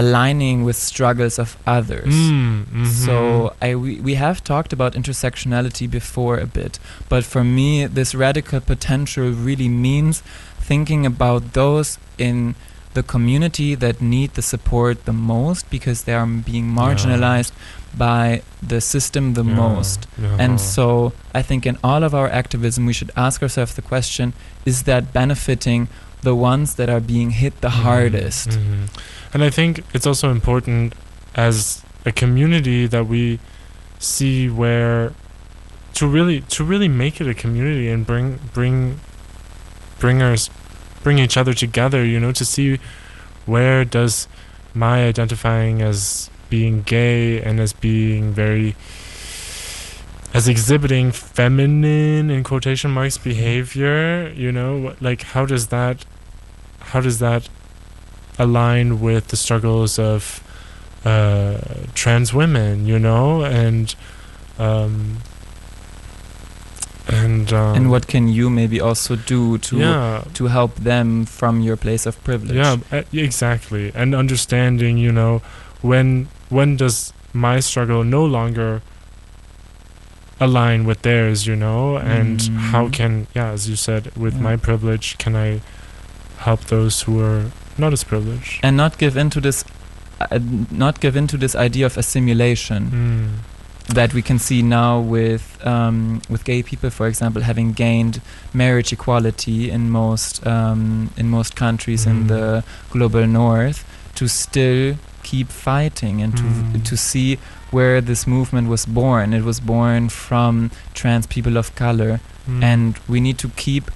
[0.00, 2.14] aligning with struggles of others.
[2.14, 2.86] Mm, mhm.
[3.06, 3.16] So
[3.66, 6.72] I we, we have talked about intersectionality before a bit,
[7.12, 7.68] but for me
[7.98, 10.14] this radical potential really means
[10.68, 11.88] thinking about those
[12.28, 12.54] in
[12.98, 17.52] the community that need the support the most because they are being marginalized
[18.06, 18.40] by
[18.70, 19.98] the system the Yeah, most.
[20.22, 20.42] yeah.
[20.44, 20.86] And so
[21.40, 24.32] I think in all of our activism, we should ask ourselves the question
[24.64, 25.88] is that benefiting
[26.28, 28.48] the ones that are being hit the Mhm, hardest?
[28.50, 28.88] mhm.
[29.36, 30.94] And I think it's also important
[31.34, 33.38] as a community that we
[33.98, 35.12] see where
[35.92, 38.98] to really to really make it a community and bring bring
[39.98, 40.48] bring us
[41.02, 42.78] bring each other together, you know, to see
[43.44, 44.26] where does
[44.72, 48.74] my identifying as being gay and as being very
[50.32, 56.06] as exhibiting feminine in quotation marks behavior you know like how does that
[56.80, 57.50] how does that
[58.38, 60.42] align with the struggles of
[61.04, 61.58] uh,
[61.94, 63.94] trans women you know and
[64.58, 65.18] um
[67.08, 71.60] and um, and what can you maybe also do to yeah to help them from
[71.60, 72.56] your place of privilege?
[72.56, 75.38] yeah uh, exactly and understanding you know
[75.82, 78.82] when when does my struggle no longer
[80.40, 82.92] align with theirs you know and how Mhm.
[82.92, 84.40] can yeah as you said with Yeah.
[84.42, 85.60] my privilege can i
[86.38, 87.44] help those who are
[87.78, 89.64] not as privileged And not give into this
[90.20, 90.38] uh,
[90.70, 93.94] not give into this idea of assimilation mm.
[93.94, 98.20] that we can see now with um, with gay people, for example, having gained
[98.54, 102.28] marriage equality in most um, in most countries in Mm.
[102.28, 106.82] the global north, to still keep fighting and to Mm.
[106.84, 107.38] to see
[107.70, 109.32] where this movement was born.
[109.34, 112.62] It was born from trans people of color, Mm.
[112.64, 113.90] and we need to keep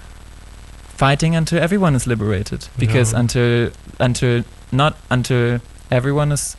[1.02, 2.60] fighting until everyone is liberated.
[2.78, 3.20] Because Yeah.
[3.22, 5.58] until until not until
[5.90, 6.56] everyone is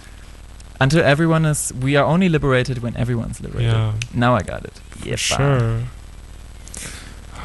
[0.80, 3.72] until everyone is we are only liberated when everyone's liberated.
[3.74, 4.76] yeah Now I got it.
[5.02, 5.72] For sure.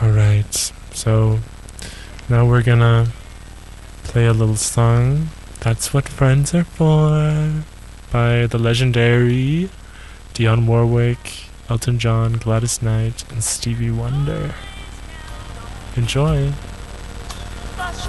[0.01, 0.55] All right.
[0.93, 1.39] So
[2.29, 3.07] now we're gonna
[4.11, 5.29] play a little song.
[5.61, 7.09] That's what friends are for,
[8.13, 9.69] by the legendary
[10.35, 11.25] Dionne Warwick,
[11.69, 14.55] Elton John, Gladys Knight, and Stevie Wonder.
[15.97, 16.53] Enjoy.
[17.77, 18.07] That's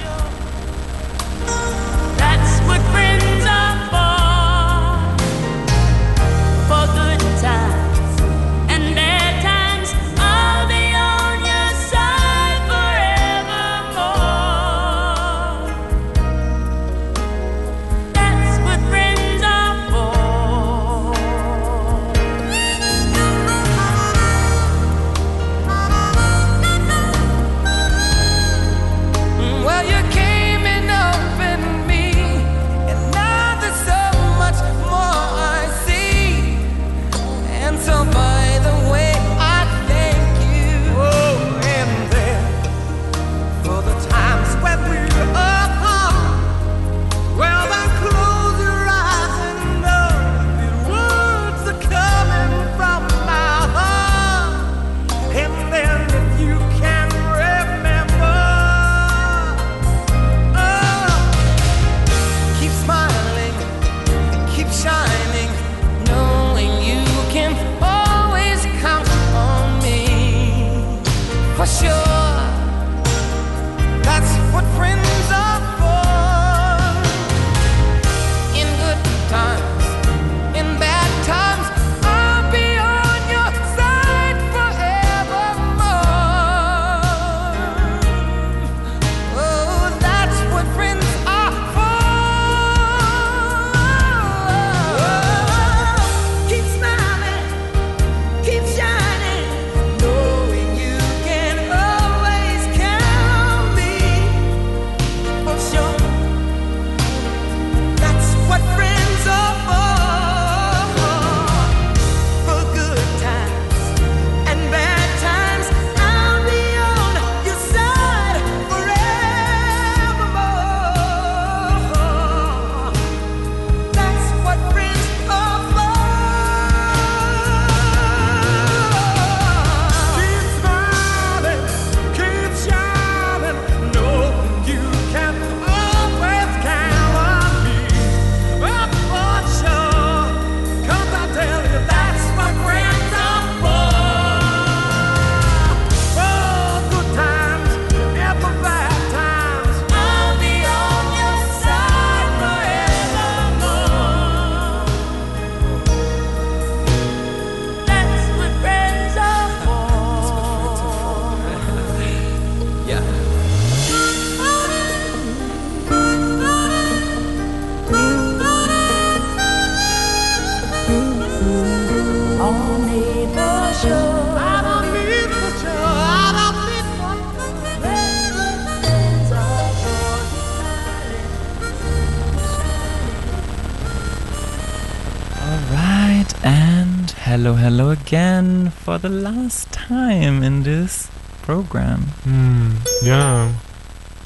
[191.67, 192.01] program.
[192.23, 192.71] Hmm.
[193.03, 193.53] Yeah.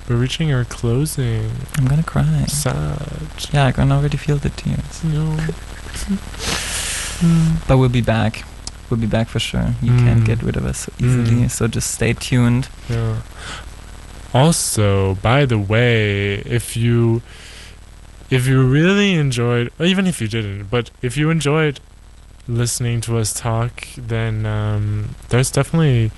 [0.10, 1.50] We're reaching our closing.
[1.78, 2.46] I'm gonna cry.
[2.48, 3.02] Sad.
[3.54, 5.04] Yeah, I can already feel the tears.
[5.04, 5.38] No.
[7.68, 8.44] But we'll be back.
[8.90, 9.76] We'll be back for sure.
[9.80, 10.26] You can't Mm.
[10.26, 11.52] get rid of us so easily, Mm.
[11.52, 12.68] so just stay tuned.
[12.90, 13.18] Yeah.
[14.34, 17.22] Also, by the way, if you
[18.32, 21.80] if you really enjoyed, even if you didn't, but if you enjoyed
[22.48, 26.12] listening to us talk, then um, there's definitely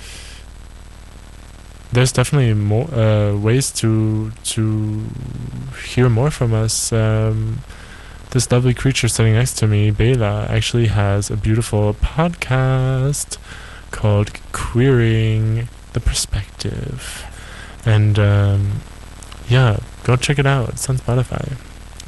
[1.94, 5.04] there's definitely more uh, ways to to
[5.86, 6.92] hear more from us.
[6.92, 7.60] Um,
[8.32, 13.38] this lovely creature sitting next to me, Bela, actually has a beautiful podcast
[13.92, 17.24] called Queering the Perspective.
[17.86, 18.82] And um,
[19.48, 20.70] yeah, go check it out.
[20.70, 21.58] It's on Spotify.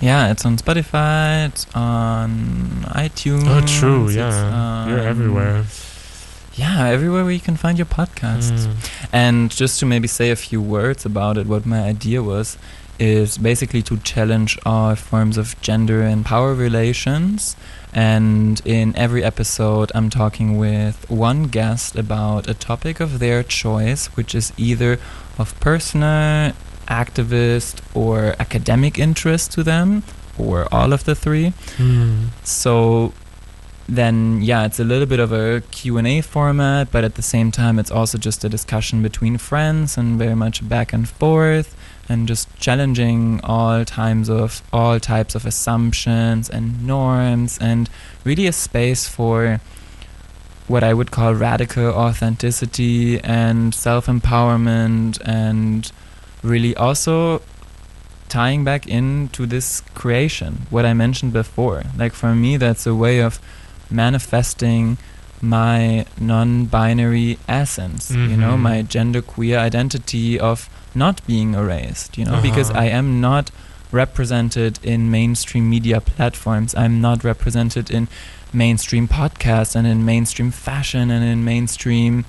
[0.02, 3.46] Yeah, it's on Spotify, it's on iTunes.
[3.46, 4.10] Oh, true.
[4.10, 5.64] Yeah, you're everywhere.
[6.56, 8.66] Yeah, everywhere where you can find your podcasts.
[8.66, 9.10] Mm.
[9.12, 12.58] And just to maybe say a few words about it, what my idea was
[12.98, 17.58] is basically to challenge all forms of gender and power relations.
[17.94, 24.08] And in every episode, I'm talking with one guest about a topic of their choice,
[24.16, 24.98] which is either
[25.38, 26.54] of personal,
[26.88, 30.04] activist, or academic interest to them,
[30.38, 31.54] or all of the three.
[31.78, 32.28] Mm.
[32.44, 33.14] So
[33.88, 37.78] then yeah it's a little bit of a q&a format but at the same time
[37.78, 41.76] it's also just a discussion between friends and very much back and forth
[42.10, 47.90] and just challenging all times of all types of assumptions and norms and
[48.24, 49.60] really a space for
[50.68, 55.92] what I would call radical authenticity and self-empowerment and
[56.42, 57.42] really also
[58.30, 61.84] tying back into this creation what I mentioned before.
[61.98, 63.40] Like for me that's a way of
[63.90, 64.98] manifesting
[65.42, 68.60] my non-binary essence you know Mhm.
[68.70, 72.80] my genderqueer identity of not being erased you know because Uh-huh.
[72.86, 73.52] i am not
[73.92, 78.08] represented in mainstream media platforms i'm not represented in
[78.54, 82.24] mainstream podcasts and in mainstream fashion and in mainstream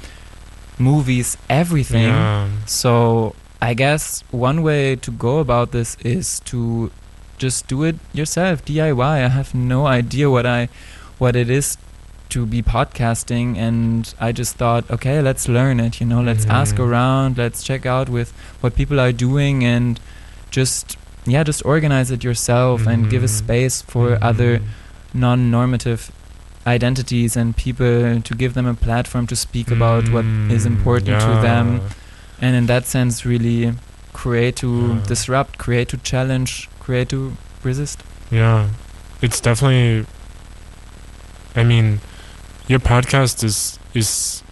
[0.78, 2.48] movies everything Yeah.
[2.66, 3.34] so
[3.70, 6.90] I guess one way to go about this is to
[7.38, 9.24] just do it yourself, DIY.
[9.24, 10.68] I have no idea what I
[11.18, 11.76] what it is
[12.28, 16.76] to be podcasting and I just thought, okay, let's learn it, you know, let's ask
[16.76, 16.86] Mhm.
[16.86, 20.00] around, let's check out with what people are doing and
[20.50, 20.96] just
[21.28, 23.38] yeah, just organize it yourself and give a Mhm.
[23.42, 24.62] space for other Mhm.
[25.14, 26.12] non-normative
[26.66, 31.20] identities and people to give them a platform to speak about what is Mm, important
[31.20, 31.80] to them
[32.40, 33.72] and in that sense really
[34.12, 35.00] create to Yeah.
[35.06, 38.66] disrupt create to challenge create to resist Yeah,
[39.22, 40.06] it's definitely.
[41.56, 42.00] I mean,
[42.68, 44.42] your podcast is is,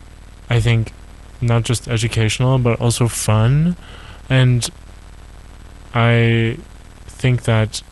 [0.48, 0.92] I think,
[1.40, 3.76] not just educational but also fun,
[4.28, 4.68] and
[5.94, 6.58] I
[7.06, 7.82] think that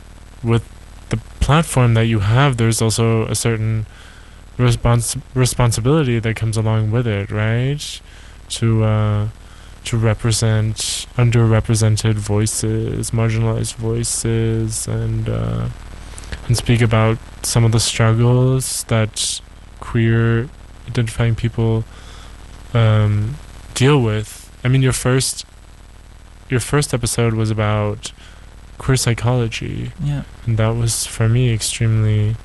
[0.43, 0.65] with
[1.11, 3.87] the platform that you have, there's also a certain
[4.59, 8.01] respons- responsibility that comes along with it, right?
[8.51, 9.29] To uh,
[9.85, 10.77] to represent
[11.17, 15.69] underrepresented voices, marginalized voices, and uh,
[16.47, 19.41] and speak about some of the struggles that
[19.81, 20.49] queer
[20.87, 21.85] identifying people
[22.75, 23.35] um,
[23.75, 24.51] deal with.
[24.65, 25.45] I mean, your first
[26.49, 28.13] your first episode was about
[28.79, 32.37] queer psychology, yeah and that was for me extremely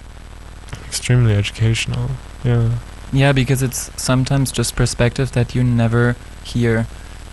[0.86, 2.10] extremely educational.
[2.44, 2.78] Yeah.
[3.12, 6.88] yeah because it's sometimes just perspectives that you never hear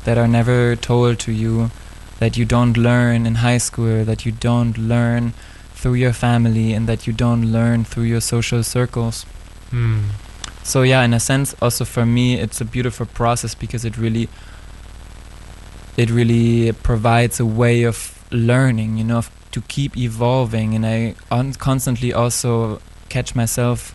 [0.05, 1.71] that are never told to you
[2.19, 5.33] that you don't learn in high school that you don't learn
[5.85, 9.27] through your family and that you don't learn through your social circles
[9.71, 10.01] Hmm.
[10.63, 14.29] So yeah, in a sense, also for me, it's a beautiful process because it really,
[15.97, 19.23] it really provides a way of learning, you know,
[19.53, 23.95] to keep evolving, and I on- constantly also catch myself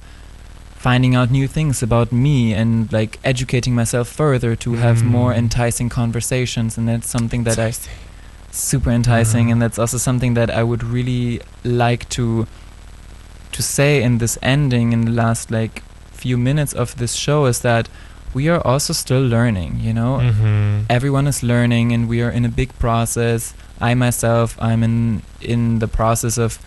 [0.75, 5.37] finding out new things about me and like educating myself further to have more Mm.
[5.37, 7.71] enticing conversations, and that's something that I
[8.51, 9.53] super enticing, Yeah.
[9.53, 12.47] and that's also something that I would really like to
[13.51, 15.81] to say in this ending in the last like
[16.11, 17.89] few minutes of this show is that
[18.33, 20.85] we are also still learning you know Mm-hmm.
[20.89, 25.79] everyone is learning and we are in a big process i myself i'm in in
[25.79, 26.59] the process of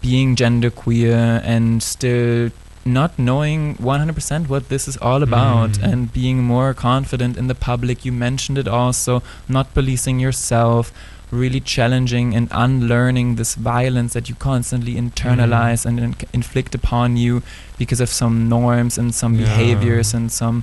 [0.00, 2.50] being genderqueer and still
[2.84, 5.82] not knowing 100% what this is all about Mm.
[5.92, 10.92] and being more confident in the public you mentioned it also not policing yourself
[11.30, 17.42] really challenging and unlearning this violence that you constantly internalize and in- inflict upon you
[17.78, 19.46] because of some norms and some Yeah.
[19.46, 20.62] behaviors and some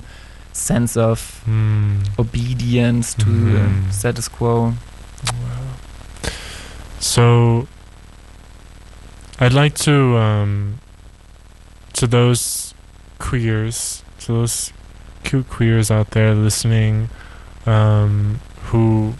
[0.52, 1.98] sense of Hmm.
[2.18, 4.74] obedience to the status quo.
[7.00, 7.66] So,
[9.40, 10.78] I'd like to, um,
[11.94, 12.74] to those
[13.18, 14.72] queers, to those
[15.24, 17.08] cute queers out there listening,
[17.66, 19.14] um, who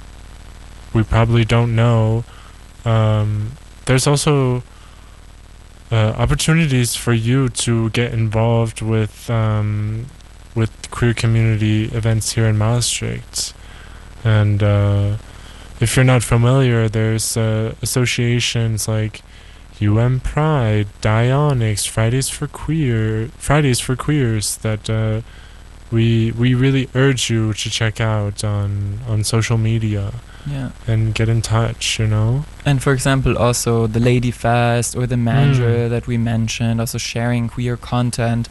[0.92, 2.24] we probably don't know,
[2.84, 3.52] um,
[3.86, 4.62] there's also
[5.90, 10.06] uh, opportunities for you to get involved with um,
[10.54, 13.54] with queer community events here in Maastricht,
[14.24, 15.16] and uh,
[15.80, 19.22] if you're not familiar, there's uh, associations like
[19.88, 25.20] UM Pride, Dionics, Fridays for Queer, Fridays for Queers that uh,
[25.90, 30.12] we we really urge you to check out on on social media
[30.46, 30.70] Yeah.
[30.86, 31.98] and get in touch.
[32.00, 32.44] You know.
[32.64, 35.90] And for example, also the Lady Fest or the Mandra Mm.
[35.90, 38.48] that we mentioned, also sharing queer content.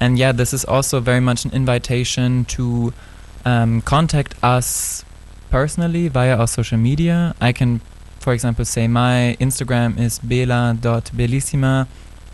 [0.00, 2.92] And yeah, this is also very much an invitation to
[3.44, 5.04] um, contact us
[5.50, 7.34] personally via our social media.
[7.40, 7.80] I can,
[8.28, 11.86] for example, say my Instagram is bela.bellissima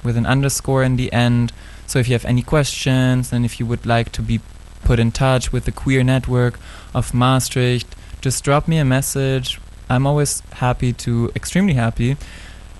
[0.03, 1.53] with an underscore in the end.
[1.87, 4.41] So if you have any questions and if you would like to be
[4.83, 6.59] put in touch with the queer network
[6.93, 9.61] of Maastricht, just drop me a message.
[9.89, 12.17] I'm always happy to, extremely happy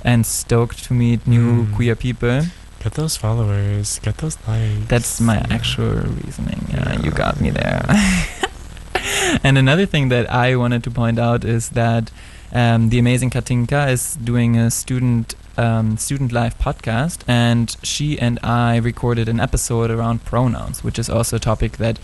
[0.03, 1.75] and stoked to meet new Mm.
[1.77, 2.41] queer people.
[2.83, 4.01] Get those followers.
[4.03, 4.89] Get those likes.
[4.89, 5.55] That's my Yeah.
[5.59, 5.95] actual
[6.25, 6.67] reasoning.
[6.73, 7.87] Yeah, you got me there.
[9.45, 12.11] and another thing that I wanted to point out is that
[12.55, 18.39] um, the amazing Katinka is doing a student um, student life podcast, and she and
[18.43, 21.99] I recorded an episode around pronouns, which is also a topic that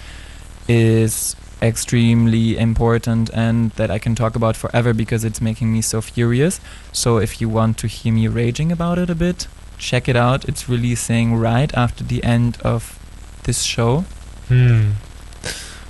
[0.68, 6.00] is extremely important and that I can talk about forever because it's making me so
[6.00, 6.60] furious.
[6.92, 9.46] So if you want to hear me raging about it a bit,
[9.78, 10.48] check it out.
[10.48, 12.98] It's releasing right after the end of
[13.44, 14.04] this show.
[14.48, 14.92] Hmm.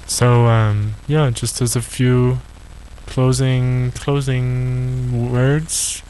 [0.07, 2.41] So um, yeah, just as a few
[3.11, 6.03] closing closing words,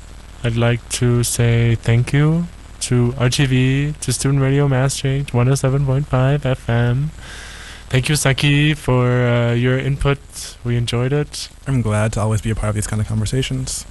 [0.44, 2.46] I'd like to say thank you
[2.80, 6.04] to RTV, to Student Radio Maastricht 107.5
[6.40, 7.08] FM.
[7.90, 10.18] Thank you, Saki, for uh, your input.
[10.64, 11.48] We enjoyed it.
[11.66, 13.84] I'm glad to always be a part of these kind of conversations.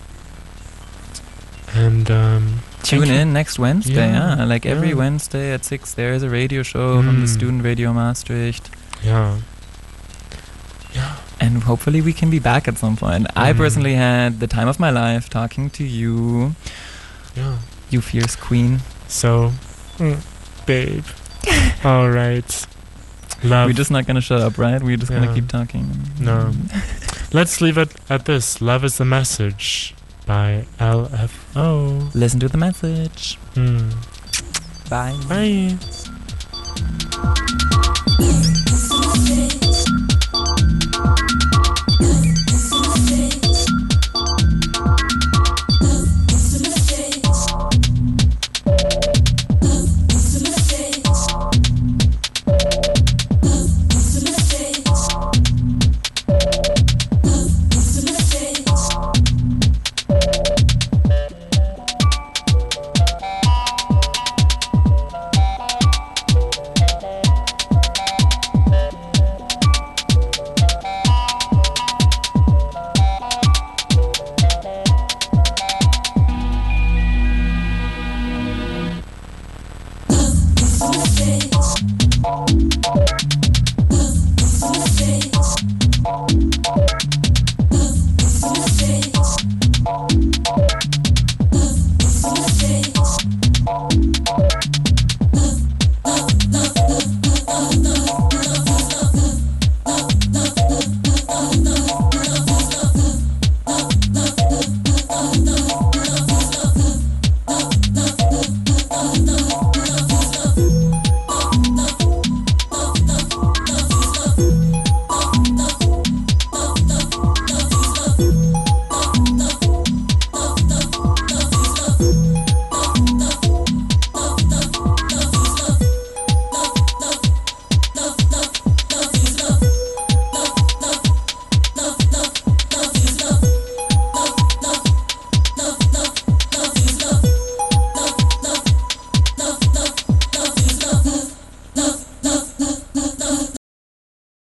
[1.75, 3.17] And um, Tune thank you.
[3.21, 3.93] in next Wednesday.
[3.93, 4.95] Yeah, Yeah, like every yeah.
[4.95, 7.35] Wednesday at 6, there is a radio show from the Mm.
[7.37, 8.69] Student Radio Maastricht.
[9.03, 9.37] Yeah.
[10.95, 11.15] Yeah.
[11.39, 13.27] And hopefully we can be back at some point.
[13.35, 13.57] I Mhm.
[13.57, 16.53] personally had the time of my life talking to you,
[17.35, 17.57] Yeah.
[17.89, 18.81] you fierce queen.
[19.07, 19.53] So,
[19.97, 20.17] mm,
[20.65, 21.05] babe.
[21.85, 22.65] All right.
[23.41, 23.67] Love.
[23.67, 24.83] We're just not gonna shut up, right?
[24.83, 25.19] We're just Yeah.
[25.19, 26.11] gonna keep talking.
[26.19, 26.51] No.
[27.31, 28.59] Let's leave it at this.
[28.61, 32.09] Love is the message by LFO.
[32.13, 33.37] Listen to the message.
[33.55, 33.89] Hmm.
[34.89, 35.15] Bye.
[35.29, 35.77] Bye.